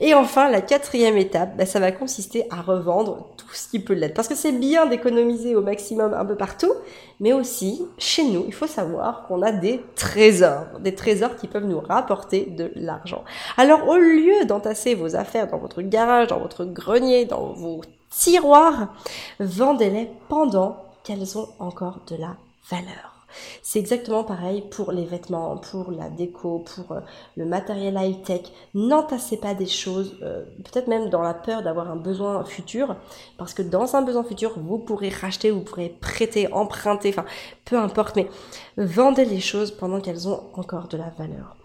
Et 0.00 0.14
enfin, 0.14 0.50
la 0.50 0.62
quatrième 0.62 1.18
étape, 1.18 1.58
bah, 1.58 1.66
ça 1.66 1.78
va 1.78 1.92
consister 1.92 2.44
à 2.48 2.62
revendre 2.62 3.33
ce 3.56 3.68
qui 3.68 3.78
peut 3.78 3.94
l'être. 3.94 4.14
Parce 4.14 4.28
que 4.28 4.34
c'est 4.34 4.52
bien 4.52 4.86
d'économiser 4.86 5.56
au 5.56 5.62
maximum 5.62 6.14
un 6.14 6.24
peu 6.24 6.36
partout, 6.36 6.72
mais 7.20 7.32
aussi, 7.32 7.86
chez 7.98 8.24
nous, 8.24 8.44
il 8.46 8.54
faut 8.54 8.66
savoir 8.66 9.26
qu'on 9.26 9.42
a 9.42 9.52
des 9.52 9.80
trésors. 9.94 10.80
Des 10.80 10.94
trésors 10.94 11.36
qui 11.36 11.48
peuvent 11.48 11.66
nous 11.66 11.80
rapporter 11.80 12.46
de 12.46 12.70
l'argent. 12.74 13.24
Alors, 13.56 13.88
au 13.88 13.96
lieu 13.96 14.44
d'entasser 14.46 14.94
vos 14.94 15.16
affaires 15.16 15.48
dans 15.48 15.58
votre 15.58 15.82
garage, 15.82 16.28
dans 16.28 16.40
votre 16.40 16.64
grenier, 16.64 17.24
dans 17.24 17.52
vos 17.52 17.80
tiroirs, 18.10 18.94
vendez-les 19.40 20.10
pendant 20.28 20.84
qu'elles 21.02 21.38
ont 21.38 21.48
encore 21.58 22.00
de 22.08 22.16
la 22.16 22.36
valeur. 22.70 23.13
C'est 23.62 23.78
exactement 23.78 24.24
pareil 24.24 24.62
pour 24.70 24.92
les 24.92 25.04
vêtements, 25.04 25.56
pour 25.56 25.90
la 25.90 26.08
déco, 26.08 26.60
pour 26.60 26.92
euh, 26.92 27.00
le 27.36 27.44
matériel 27.44 27.98
high-tech. 27.98 28.42
N'entassez 28.74 29.36
pas 29.36 29.54
des 29.54 29.66
choses, 29.66 30.16
euh, 30.22 30.44
peut-être 30.64 30.88
même 30.88 31.08
dans 31.10 31.22
la 31.22 31.34
peur 31.34 31.62
d'avoir 31.62 31.90
un 31.90 31.96
besoin 31.96 32.44
futur, 32.44 32.96
parce 33.38 33.54
que 33.54 33.62
dans 33.62 33.96
un 33.96 34.02
besoin 34.02 34.24
futur, 34.24 34.54
vous 34.56 34.78
pourrez 34.78 35.08
racheter, 35.08 35.50
vous 35.50 35.60
pourrez 35.60 35.88
prêter, 35.88 36.52
emprunter, 36.52 37.10
enfin, 37.10 37.24
peu 37.64 37.78
importe, 37.78 38.16
mais 38.16 38.28
vendez 38.76 39.24
les 39.24 39.40
choses 39.40 39.70
pendant 39.70 40.00
qu'elles 40.00 40.28
ont 40.28 40.42
encore 40.54 40.88
de 40.88 40.96
la 40.96 41.10
valeur. 41.10 41.56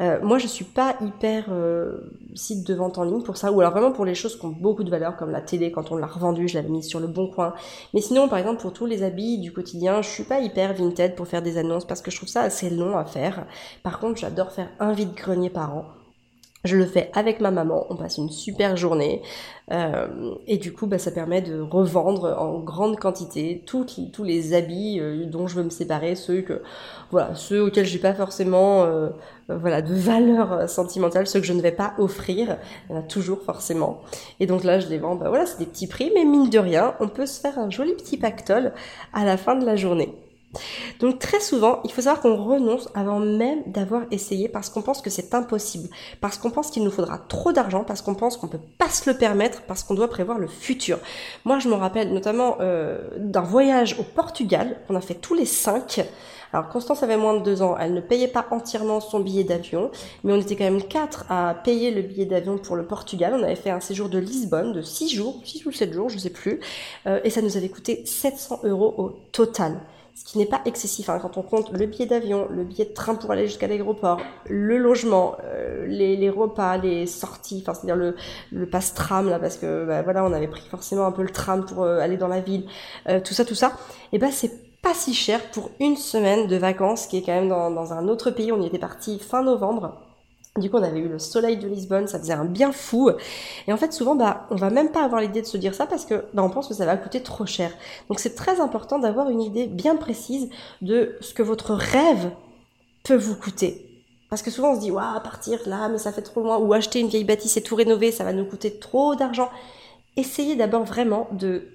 Euh, 0.00 0.18
moi, 0.22 0.38
je 0.38 0.46
suis 0.46 0.64
pas 0.64 0.96
hyper 1.00 1.46
euh, 1.50 1.98
site 2.34 2.66
de 2.66 2.74
vente 2.74 2.96
en 2.96 3.04
ligne 3.04 3.22
pour 3.22 3.36
ça, 3.36 3.52
ou 3.52 3.60
alors 3.60 3.72
vraiment 3.72 3.92
pour 3.92 4.06
les 4.06 4.14
choses 4.14 4.38
qui 4.38 4.46
ont 4.46 4.50
beaucoup 4.50 4.82
de 4.82 4.90
valeur, 4.90 5.16
comme 5.16 5.30
la 5.30 5.42
télé, 5.42 5.70
quand 5.70 5.92
on 5.92 5.96
l'a 5.96 6.06
revendue, 6.06 6.48
je 6.48 6.54
l'avais 6.54 6.70
mise 6.70 6.86
sur 6.86 7.00
le 7.00 7.06
bon 7.06 7.26
coin. 7.26 7.54
Mais 7.92 8.00
sinon, 8.00 8.28
par 8.28 8.38
exemple, 8.38 8.62
pour 8.62 8.72
tous 8.72 8.86
les 8.86 9.02
habits 9.02 9.38
du 9.38 9.52
quotidien, 9.52 10.00
je 10.00 10.08
suis 10.08 10.24
pas 10.24 10.40
hyper 10.40 10.72
vintage 10.72 11.14
pour 11.16 11.26
faire 11.26 11.42
des 11.42 11.58
annonces 11.58 11.86
parce 11.86 12.00
que 12.00 12.10
je 12.10 12.16
trouve 12.16 12.28
ça 12.28 12.42
assez 12.42 12.70
long 12.70 12.96
à 12.96 13.04
faire. 13.04 13.46
Par 13.82 13.98
contre, 13.98 14.18
j'adore 14.18 14.52
faire 14.52 14.70
un 14.78 14.92
vide-grenier 14.92 15.50
par 15.50 15.76
an. 15.76 15.84
Je 16.62 16.76
le 16.76 16.84
fais 16.84 17.10
avec 17.14 17.40
ma 17.40 17.50
maman, 17.50 17.86
on 17.88 17.96
passe 17.96 18.18
une 18.18 18.28
super 18.28 18.76
journée 18.76 19.22
euh, 19.72 20.34
et 20.46 20.58
du 20.58 20.74
coup 20.74 20.86
bah, 20.86 20.98
ça 20.98 21.10
permet 21.10 21.40
de 21.40 21.58
revendre 21.58 22.36
en 22.38 22.58
grande 22.58 22.98
quantité 22.98 23.64
tous 23.64 23.86
les 24.22 24.52
habits 24.52 25.00
euh, 25.00 25.24
dont 25.24 25.46
je 25.46 25.56
veux 25.56 25.62
me 25.62 25.70
séparer, 25.70 26.14
ceux 26.16 26.42
que 26.42 26.60
voilà, 27.10 27.34
ceux 27.34 27.62
auxquels 27.62 27.86
j'ai 27.86 27.98
pas 27.98 28.12
forcément 28.12 28.84
euh, 28.84 29.08
voilà 29.48 29.80
de 29.80 29.94
valeur 29.94 30.68
sentimentale, 30.68 31.26
ceux 31.26 31.40
que 31.40 31.46
je 31.46 31.54
ne 31.54 31.62
vais 31.62 31.72
pas 31.72 31.94
offrir, 31.96 32.58
il 32.90 32.92
y 32.92 32.98
en 32.98 33.00
a 33.00 33.02
toujours 33.04 33.40
forcément. 33.40 34.02
Et 34.38 34.46
donc 34.46 34.62
là 34.62 34.80
je 34.80 34.88
les 34.88 34.98
vends, 34.98 35.16
bah 35.16 35.30
voilà 35.30 35.46
c'est 35.46 35.60
des 35.60 35.66
petits 35.66 35.86
prix, 35.86 36.12
mais 36.14 36.26
mine 36.26 36.50
de 36.50 36.58
rien 36.58 36.94
on 37.00 37.08
peut 37.08 37.24
se 37.26 37.40
faire 37.40 37.58
un 37.58 37.70
joli 37.70 37.94
petit 37.94 38.18
pactole 38.18 38.74
à 39.14 39.24
la 39.24 39.38
fin 39.38 39.56
de 39.56 39.64
la 39.64 39.76
journée. 39.76 40.14
Donc 40.98 41.18
très 41.18 41.40
souvent, 41.40 41.80
il 41.84 41.92
faut 41.92 42.02
savoir 42.02 42.20
qu'on 42.20 42.36
renonce 42.36 42.88
avant 42.94 43.20
même 43.20 43.62
d'avoir 43.66 44.02
essayé 44.10 44.48
parce 44.48 44.68
qu'on 44.68 44.82
pense 44.82 45.00
que 45.00 45.10
c'est 45.10 45.34
impossible, 45.34 45.88
parce 46.20 46.38
qu'on 46.38 46.50
pense 46.50 46.70
qu'il 46.70 46.82
nous 46.82 46.90
faudra 46.90 47.18
trop 47.18 47.52
d'argent, 47.52 47.84
parce 47.84 48.02
qu'on 48.02 48.14
pense 48.14 48.36
qu'on 48.36 48.48
peut 48.48 48.60
pas 48.78 48.88
se 48.88 49.08
le 49.08 49.16
permettre, 49.16 49.62
parce 49.62 49.82
qu'on 49.82 49.94
doit 49.94 50.08
prévoir 50.08 50.38
le 50.38 50.48
futur. 50.48 50.98
Moi, 51.44 51.58
je 51.58 51.68
me 51.68 51.74
rappelle 51.74 52.12
notamment 52.12 52.56
euh, 52.60 52.98
d'un 53.18 53.42
voyage 53.42 53.96
au 53.98 54.02
Portugal 54.02 54.78
qu'on 54.86 54.96
a 54.96 55.00
fait 55.00 55.14
tous 55.14 55.34
les 55.34 55.46
cinq. 55.46 56.04
Alors 56.52 56.68
Constance 56.68 57.04
avait 57.04 57.16
moins 57.16 57.34
de 57.34 57.44
deux 57.44 57.62
ans, 57.62 57.76
elle 57.78 57.94
ne 57.94 58.00
payait 58.00 58.26
pas 58.26 58.44
entièrement 58.50 59.00
son 59.00 59.20
billet 59.20 59.44
d'avion, 59.44 59.92
mais 60.24 60.32
on 60.32 60.36
était 60.36 60.56
quand 60.56 60.64
même 60.64 60.82
quatre 60.82 61.24
à 61.28 61.54
payer 61.54 61.92
le 61.92 62.02
billet 62.02 62.26
d'avion 62.26 62.58
pour 62.58 62.74
le 62.74 62.84
Portugal. 62.84 63.34
On 63.38 63.42
avait 63.44 63.54
fait 63.54 63.70
un 63.70 63.78
séjour 63.78 64.08
de 64.08 64.18
Lisbonne 64.18 64.72
de 64.72 64.82
six 64.82 65.08
jours, 65.08 65.40
six 65.44 65.64
ou 65.64 65.70
sept 65.70 65.92
jours, 65.92 66.08
je 66.08 66.18
sais 66.18 66.30
plus, 66.30 66.58
euh, 67.06 67.20
et 67.22 67.30
ça 67.30 67.40
nous 67.40 67.56
avait 67.56 67.68
coûté 67.68 68.04
700 68.04 68.62
euros 68.64 68.94
au 68.98 69.10
total 69.30 69.80
ce 70.20 70.24
qui 70.26 70.36
n'est 70.36 70.46
pas 70.46 70.60
excessif. 70.66 71.08
Hein. 71.08 71.18
Quand 71.20 71.38
on 71.38 71.42
compte 71.42 71.72
le 71.72 71.86
billet 71.86 72.04
d'avion, 72.04 72.46
le 72.50 72.62
billet 72.62 72.84
de 72.84 72.92
train 72.92 73.14
pour 73.14 73.30
aller 73.30 73.46
jusqu'à 73.46 73.66
l'aéroport, 73.66 74.20
le 74.46 74.76
logement, 74.76 75.36
euh, 75.44 75.86
les, 75.86 76.28
repas, 76.28 76.76
les 76.76 77.06
sorties, 77.06 77.60
enfin 77.62 77.72
c'est-à-dire 77.72 77.96
le, 77.96 78.14
le 78.52 78.68
pass 78.68 78.92
tram 78.92 79.30
là, 79.30 79.38
parce 79.38 79.56
que 79.56 79.86
bah, 79.86 80.02
voilà, 80.02 80.22
on 80.22 80.32
avait 80.34 80.46
pris 80.46 80.68
forcément 80.68 81.06
un 81.06 81.12
peu 81.12 81.22
le 81.22 81.30
tram 81.30 81.64
pour 81.64 81.84
euh, 81.84 82.00
aller 82.00 82.18
dans 82.18 82.28
la 82.28 82.40
ville, 82.40 82.66
euh, 83.08 83.20
tout 83.20 83.32
ça, 83.32 83.46
tout 83.46 83.54
ça. 83.54 83.72
Et 84.12 84.18
ben 84.18 84.30
c'est 84.30 84.52
pas 84.82 84.92
si 84.92 85.14
cher 85.14 85.40
pour 85.52 85.70
une 85.80 85.96
semaine 85.96 86.46
de 86.48 86.56
vacances, 86.56 87.06
qui 87.06 87.16
est 87.16 87.22
quand 87.22 87.32
même 87.32 87.48
dans, 87.48 87.70
dans 87.70 87.94
un 87.94 88.06
autre 88.06 88.30
pays. 88.30 88.52
On 88.52 88.60
y 88.60 88.66
était 88.66 88.78
parti 88.78 89.18
fin 89.18 89.42
novembre. 89.42 90.02
Du 90.60 90.70
coup, 90.70 90.76
on 90.76 90.82
avait 90.82 91.00
eu 91.00 91.08
le 91.08 91.18
soleil 91.18 91.56
de 91.56 91.66
Lisbonne, 91.66 92.06
ça 92.06 92.18
faisait 92.18 92.32
un 92.32 92.44
bien 92.44 92.72
fou. 92.72 93.10
Et 93.66 93.72
en 93.72 93.76
fait, 93.76 93.92
souvent, 93.92 94.14
bah, 94.14 94.46
on 94.50 94.56
va 94.56 94.70
même 94.70 94.92
pas 94.92 95.04
avoir 95.04 95.20
l'idée 95.20 95.42
de 95.42 95.46
se 95.46 95.56
dire 95.56 95.74
ça 95.74 95.86
parce 95.86 96.04
que 96.04 96.24
bah, 96.34 96.42
on 96.42 96.50
pense 96.50 96.68
que 96.68 96.74
ça 96.74 96.86
va 96.86 96.96
coûter 96.96 97.22
trop 97.22 97.46
cher. 97.46 97.72
Donc, 98.08 98.20
c'est 98.20 98.34
très 98.34 98.60
important 98.60 98.98
d'avoir 98.98 99.30
une 99.30 99.42
idée 99.42 99.66
bien 99.66 99.96
précise 99.96 100.50
de 100.82 101.16
ce 101.20 101.34
que 101.34 101.42
votre 101.42 101.74
rêve 101.74 102.30
peut 103.04 103.16
vous 103.16 103.36
coûter. 103.36 104.04
Parce 104.28 104.42
que 104.42 104.50
souvent, 104.50 104.72
on 104.72 104.76
se 104.76 104.80
dit, 104.80 104.92
waouh, 104.92 105.20
partir 105.22 105.58
là, 105.66 105.88
mais 105.88 105.98
ça 105.98 106.12
fait 106.12 106.22
trop 106.22 106.42
loin. 106.42 106.58
Ou 106.58 106.72
acheter 106.72 107.00
une 107.00 107.08
vieille 107.08 107.24
bâtisse 107.24 107.56
et 107.56 107.62
tout 107.62 107.74
rénover, 107.74 108.12
ça 108.12 108.24
va 108.24 108.32
nous 108.32 108.44
coûter 108.44 108.78
trop 108.78 109.16
d'argent. 109.16 109.50
Essayez 110.16 110.54
d'abord 110.54 110.84
vraiment 110.84 111.28
de, 111.32 111.68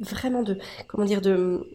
vraiment 0.00 0.42
de, 0.42 0.58
comment 0.86 1.04
dire, 1.04 1.20
de, 1.20 1.68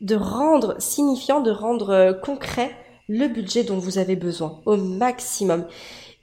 de 0.00 0.16
rendre 0.16 0.80
signifiant, 0.80 1.40
de 1.40 1.50
rendre 1.50 1.90
euh, 1.90 2.12
concret 2.12 2.74
le 3.10 3.26
budget 3.26 3.64
dont 3.64 3.78
vous 3.78 3.98
avez 3.98 4.14
besoin 4.14 4.60
au 4.66 4.76
maximum. 4.76 5.66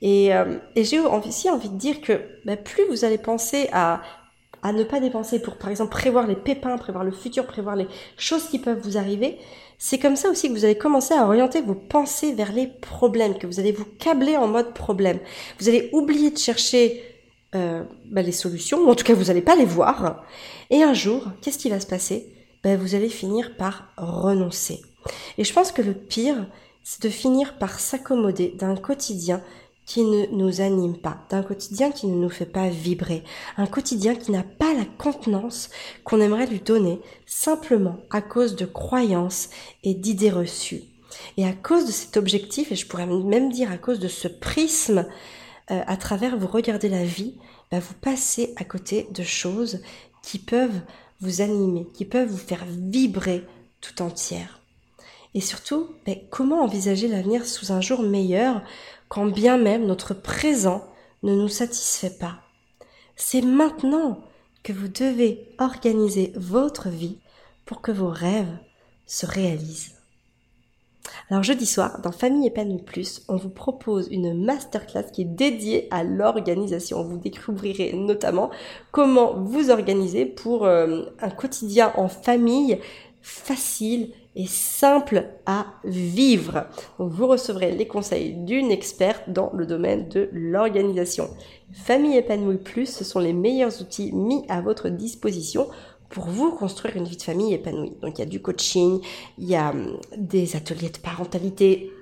Et, 0.00 0.34
euh, 0.34 0.58
et 0.74 0.84
j'ai 0.84 0.98
aussi 1.00 1.50
envie 1.50 1.68
de 1.68 1.76
dire 1.76 2.00
que 2.00 2.20
bah, 2.44 2.56
plus 2.56 2.84
vous 2.88 3.04
allez 3.04 3.18
penser 3.18 3.68
à, 3.72 4.00
à 4.62 4.72
ne 4.72 4.84
pas 4.84 4.98
dépenser 4.98 5.40
pour, 5.40 5.56
par 5.56 5.68
exemple, 5.68 5.90
prévoir 5.90 6.26
les 6.26 6.34
pépins, 6.34 6.78
prévoir 6.78 7.04
le 7.04 7.10
futur, 7.10 7.46
prévoir 7.46 7.76
les 7.76 7.86
choses 8.16 8.48
qui 8.48 8.58
peuvent 8.58 8.80
vous 8.82 8.96
arriver, 8.96 9.38
c'est 9.76 9.98
comme 9.98 10.16
ça 10.16 10.30
aussi 10.30 10.48
que 10.48 10.54
vous 10.54 10.64
allez 10.64 10.78
commencer 10.78 11.14
à 11.14 11.24
orienter 11.26 11.60
vos 11.60 11.74
pensées 11.74 12.32
vers 12.32 12.52
les 12.52 12.66
problèmes, 12.66 13.38
que 13.38 13.46
vous 13.46 13.60
allez 13.60 13.72
vous 13.72 13.84
câbler 13.84 14.36
en 14.36 14.48
mode 14.48 14.72
problème. 14.72 15.18
Vous 15.60 15.68
allez 15.68 15.90
oublier 15.92 16.30
de 16.30 16.38
chercher 16.38 17.02
euh, 17.54 17.84
bah, 18.10 18.22
les 18.22 18.32
solutions, 18.32 18.78
ou 18.78 18.88
en 18.90 18.94
tout 18.94 19.04
cas 19.04 19.14
vous 19.14 19.24
n'allez 19.24 19.42
pas 19.42 19.56
les 19.56 19.66
voir. 19.66 20.24
Et 20.70 20.82
un 20.82 20.94
jour, 20.94 21.24
qu'est-ce 21.42 21.58
qui 21.58 21.70
va 21.70 21.80
se 21.80 21.86
passer? 21.86 22.34
Ben, 22.64 22.78
Vous 22.78 22.94
allez 22.94 23.08
finir 23.08 23.56
par 23.56 23.92
renoncer. 23.96 24.80
Et 25.38 25.44
je 25.44 25.52
pense 25.52 25.70
que 25.70 25.82
le 25.82 25.94
pire, 25.94 26.46
c'est 26.90 27.02
de 27.02 27.10
finir 27.10 27.58
par 27.58 27.80
s'accommoder 27.80 28.54
d'un 28.58 28.74
quotidien 28.74 29.42
qui 29.84 30.04
ne 30.04 30.24
nous 30.32 30.62
anime 30.62 30.96
pas, 30.96 31.18
d'un 31.28 31.42
quotidien 31.42 31.90
qui 31.90 32.06
ne 32.06 32.14
nous 32.14 32.30
fait 32.30 32.46
pas 32.46 32.70
vibrer, 32.70 33.24
un 33.58 33.66
quotidien 33.66 34.14
qui 34.14 34.32
n'a 34.32 34.42
pas 34.42 34.72
la 34.72 34.86
contenance 34.96 35.68
qu'on 36.02 36.22
aimerait 36.22 36.46
lui 36.46 36.60
donner 36.60 36.98
simplement 37.26 37.98
à 38.08 38.22
cause 38.22 38.56
de 38.56 38.64
croyances 38.64 39.50
et 39.84 39.92
d'idées 39.92 40.30
reçues. 40.30 40.80
Et 41.36 41.44
à 41.44 41.52
cause 41.52 41.84
de 41.84 41.92
cet 41.92 42.16
objectif, 42.16 42.72
et 42.72 42.76
je 42.76 42.86
pourrais 42.86 43.06
même 43.06 43.52
dire 43.52 43.70
à 43.70 43.76
cause 43.76 43.98
de 43.98 44.08
ce 44.08 44.26
prisme, 44.26 45.04
euh, 45.70 45.82
à 45.86 45.96
travers 45.98 46.38
vous 46.38 46.46
regarder 46.46 46.88
la 46.88 47.04
vie, 47.04 47.34
bah, 47.70 47.80
vous 47.80 47.94
passez 48.00 48.54
à 48.56 48.64
côté 48.64 49.08
de 49.12 49.22
choses 49.22 49.82
qui 50.22 50.38
peuvent 50.38 50.80
vous 51.20 51.42
animer, 51.42 51.86
qui 51.92 52.06
peuvent 52.06 52.30
vous 52.30 52.38
faire 52.38 52.64
vibrer 52.66 53.44
tout 53.82 54.00
entière. 54.00 54.57
Et 55.34 55.40
surtout, 55.40 55.88
comment 56.30 56.62
envisager 56.62 57.08
l'avenir 57.08 57.46
sous 57.46 57.72
un 57.72 57.80
jour 57.80 58.02
meilleur 58.02 58.62
quand 59.08 59.26
bien 59.26 59.58
même 59.58 59.86
notre 59.86 60.14
présent 60.14 60.84
ne 61.22 61.34
nous 61.34 61.48
satisfait 61.48 62.16
pas? 62.18 62.40
C'est 63.16 63.42
maintenant 63.42 64.20
que 64.62 64.72
vous 64.72 64.88
devez 64.88 65.48
organiser 65.58 66.32
votre 66.36 66.88
vie 66.88 67.18
pour 67.64 67.80
que 67.80 67.92
vos 67.92 68.08
rêves 68.08 68.58
se 69.06 69.26
réalisent. 69.26 69.94
Alors 71.30 71.42
jeudi 71.42 71.66
soir, 71.66 72.00
dans 72.00 72.12
Famille 72.12 72.46
épanouie 72.46 72.82
plus, 72.82 73.22
on 73.28 73.36
vous 73.36 73.50
propose 73.50 74.08
une 74.10 74.44
masterclass 74.44 75.10
qui 75.12 75.22
est 75.22 75.26
dédiée 75.26 75.88
à 75.90 76.02
l'organisation. 76.02 77.02
Vous 77.02 77.18
découvrirez 77.18 77.92
notamment 77.92 78.50
comment 78.92 79.34
vous 79.34 79.70
organiser 79.70 80.24
pour 80.24 80.64
euh, 80.64 81.04
un 81.20 81.30
quotidien 81.30 81.92
en 81.96 82.08
famille 82.08 82.78
facile 83.28 84.10
et 84.34 84.46
simple 84.46 85.26
à 85.44 85.66
vivre. 85.84 86.66
vous 86.98 87.26
recevrez 87.26 87.72
les 87.72 87.86
conseils 87.86 88.32
d'une 88.32 88.70
experte 88.70 89.24
dans 89.28 89.50
le 89.52 89.66
domaine 89.66 90.08
de 90.08 90.30
l'organisation. 90.32 91.28
Famille 91.72 92.16
épanouie 92.16 92.56
plus, 92.56 92.86
ce 92.86 93.04
sont 93.04 93.20
les 93.20 93.34
meilleurs 93.34 93.82
outils 93.82 94.12
mis 94.12 94.44
à 94.48 94.62
votre 94.62 94.88
disposition 94.88 95.68
pour 96.08 96.24
vous 96.24 96.52
construire 96.52 96.96
une 96.96 97.04
vie 97.04 97.18
de 97.18 97.22
famille 97.22 97.52
épanouie. 97.52 97.96
Donc 98.00 98.18
il 98.18 98.20
y 98.20 98.22
a 98.22 98.26
du 98.26 98.40
coaching, 98.40 99.00
il 99.36 99.48
y 99.48 99.56
a 99.56 99.70
hum, 99.70 99.98
des 100.16 100.56
ateliers 100.56 100.90
de 100.90 100.98
parentalité, 100.98 101.92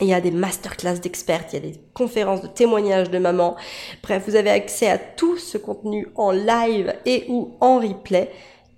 Il 0.00 0.06
y 0.06 0.14
a 0.14 0.20
des 0.20 0.30
masterclass 0.30 1.00
d'experts, 1.00 1.46
il 1.50 1.54
y 1.54 1.56
a 1.56 1.72
des 1.72 1.80
conférences 1.92 2.42
de 2.42 2.46
témoignages 2.46 3.10
de 3.10 3.18
mamans. 3.18 3.56
Bref, 4.00 4.22
vous 4.28 4.36
avez 4.36 4.50
accès 4.50 4.88
à 4.88 4.96
tout 4.96 5.36
ce 5.38 5.58
contenu 5.58 6.06
en 6.14 6.30
live 6.30 6.94
et 7.04 7.24
ou 7.28 7.56
en 7.60 7.80
replay. 7.80 8.30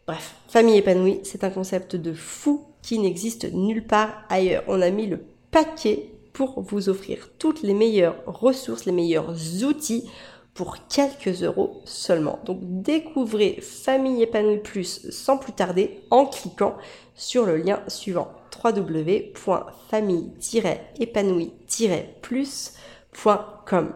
Bref, 0.06 0.34
famille 0.50 0.78
épanouie, 0.78 1.20
c'est 1.22 1.44
un 1.44 1.50
concept 1.50 1.94
de 1.94 2.12
fou 2.12 2.66
qui 2.82 2.98
n'existe 2.98 3.52
nulle 3.52 3.86
part 3.86 4.24
ailleurs. 4.28 4.64
On 4.66 4.82
a 4.82 4.90
mis 4.90 5.06
le 5.06 5.20
paquet 5.52 6.10
pour 6.32 6.60
vous 6.60 6.88
offrir 6.88 7.28
toutes 7.38 7.62
les 7.62 7.74
meilleures 7.74 8.16
ressources, 8.26 8.84
les 8.84 8.92
meilleurs 8.92 9.34
outils 9.62 10.10
pour 10.52 10.88
quelques 10.88 11.44
euros 11.44 11.80
seulement. 11.84 12.40
Donc 12.44 12.58
découvrez 12.62 13.60
Famille 13.60 14.22
épanouie 14.22 14.58
plus 14.58 15.08
sans 15.10 15.38
plus 15.38 15.52
tarder 15.52 16.00
en 16.10 16.26
cliquant 16.26 16.76
sur 17.14 17.46
le 17.46 17.56
lien 17.56 17.80
suivant 17.86 18.32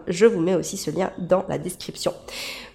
Je 0.07 0.27
vous 0.27 0.41
mets 0.41 0.55
aussi 0.55 0.77
ce 0.77 0.91
lien 0.91 1.11
dans 1.19 1.45
la 1.49 1.59
description. 1.59 2.13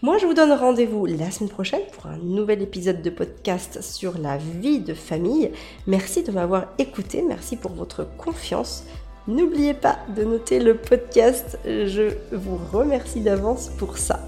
Moi, 0.02 0.18
je 0.18 0.26
vous 0.26 0.34
donne 0.34 0.52
rendez-vous 0.52 1.06
la 1.06 1.30
semaine 1.30 1.50
prochaine 1.50 1.82
pour 1.94 2.08
un 2.08 2.18
nouvel 2.18 2.62
épisode 2.62 3.02
de 3.02 3.10
podcast 3.10 3.82
sur 3.82 4.18
la 4.18 4.38
vie 4.38 4.80
de 4.80 4.94
famille. 4.94 5.52
Merci 5.88 6.24
de 6.24 6.32
m'avoir 6.32 6.68
écouté, 6.78 7.22
merci 7.22 7.56
pour 7.56 7.72
votre 7.72 8.08
confiance. 8.18 8.84
N'oubliez 9.28 9.74
pas 9.74 10.00
de 10.16 10.24
noter 10.24 10.60
le 10.60 10.76
podcast, 10.76 11.60
je 11.66 12.14
vous 12.32 12.60
remercie 12.72 13.22
d'avance 13.22 13.70
pour 13.78 13.98
ça. 13.98 14.20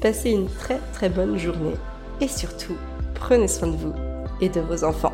Passez 0.00 0.30
une 0.30 0.48
très 0.48 0.80
très 0.92 1.08
bonne 1.08 1.36
journée 1.38 1.76
et 2.20 2.28
surtout, 2.28 2.76
prenez 3.14 3.46
soin 3.46 3.68
de 3.68 3.76
vous 3.76 3.92
et 4.40 4.48
de 4.48 4.60
vos 4.60 4.82
enfants. 4.82 5.12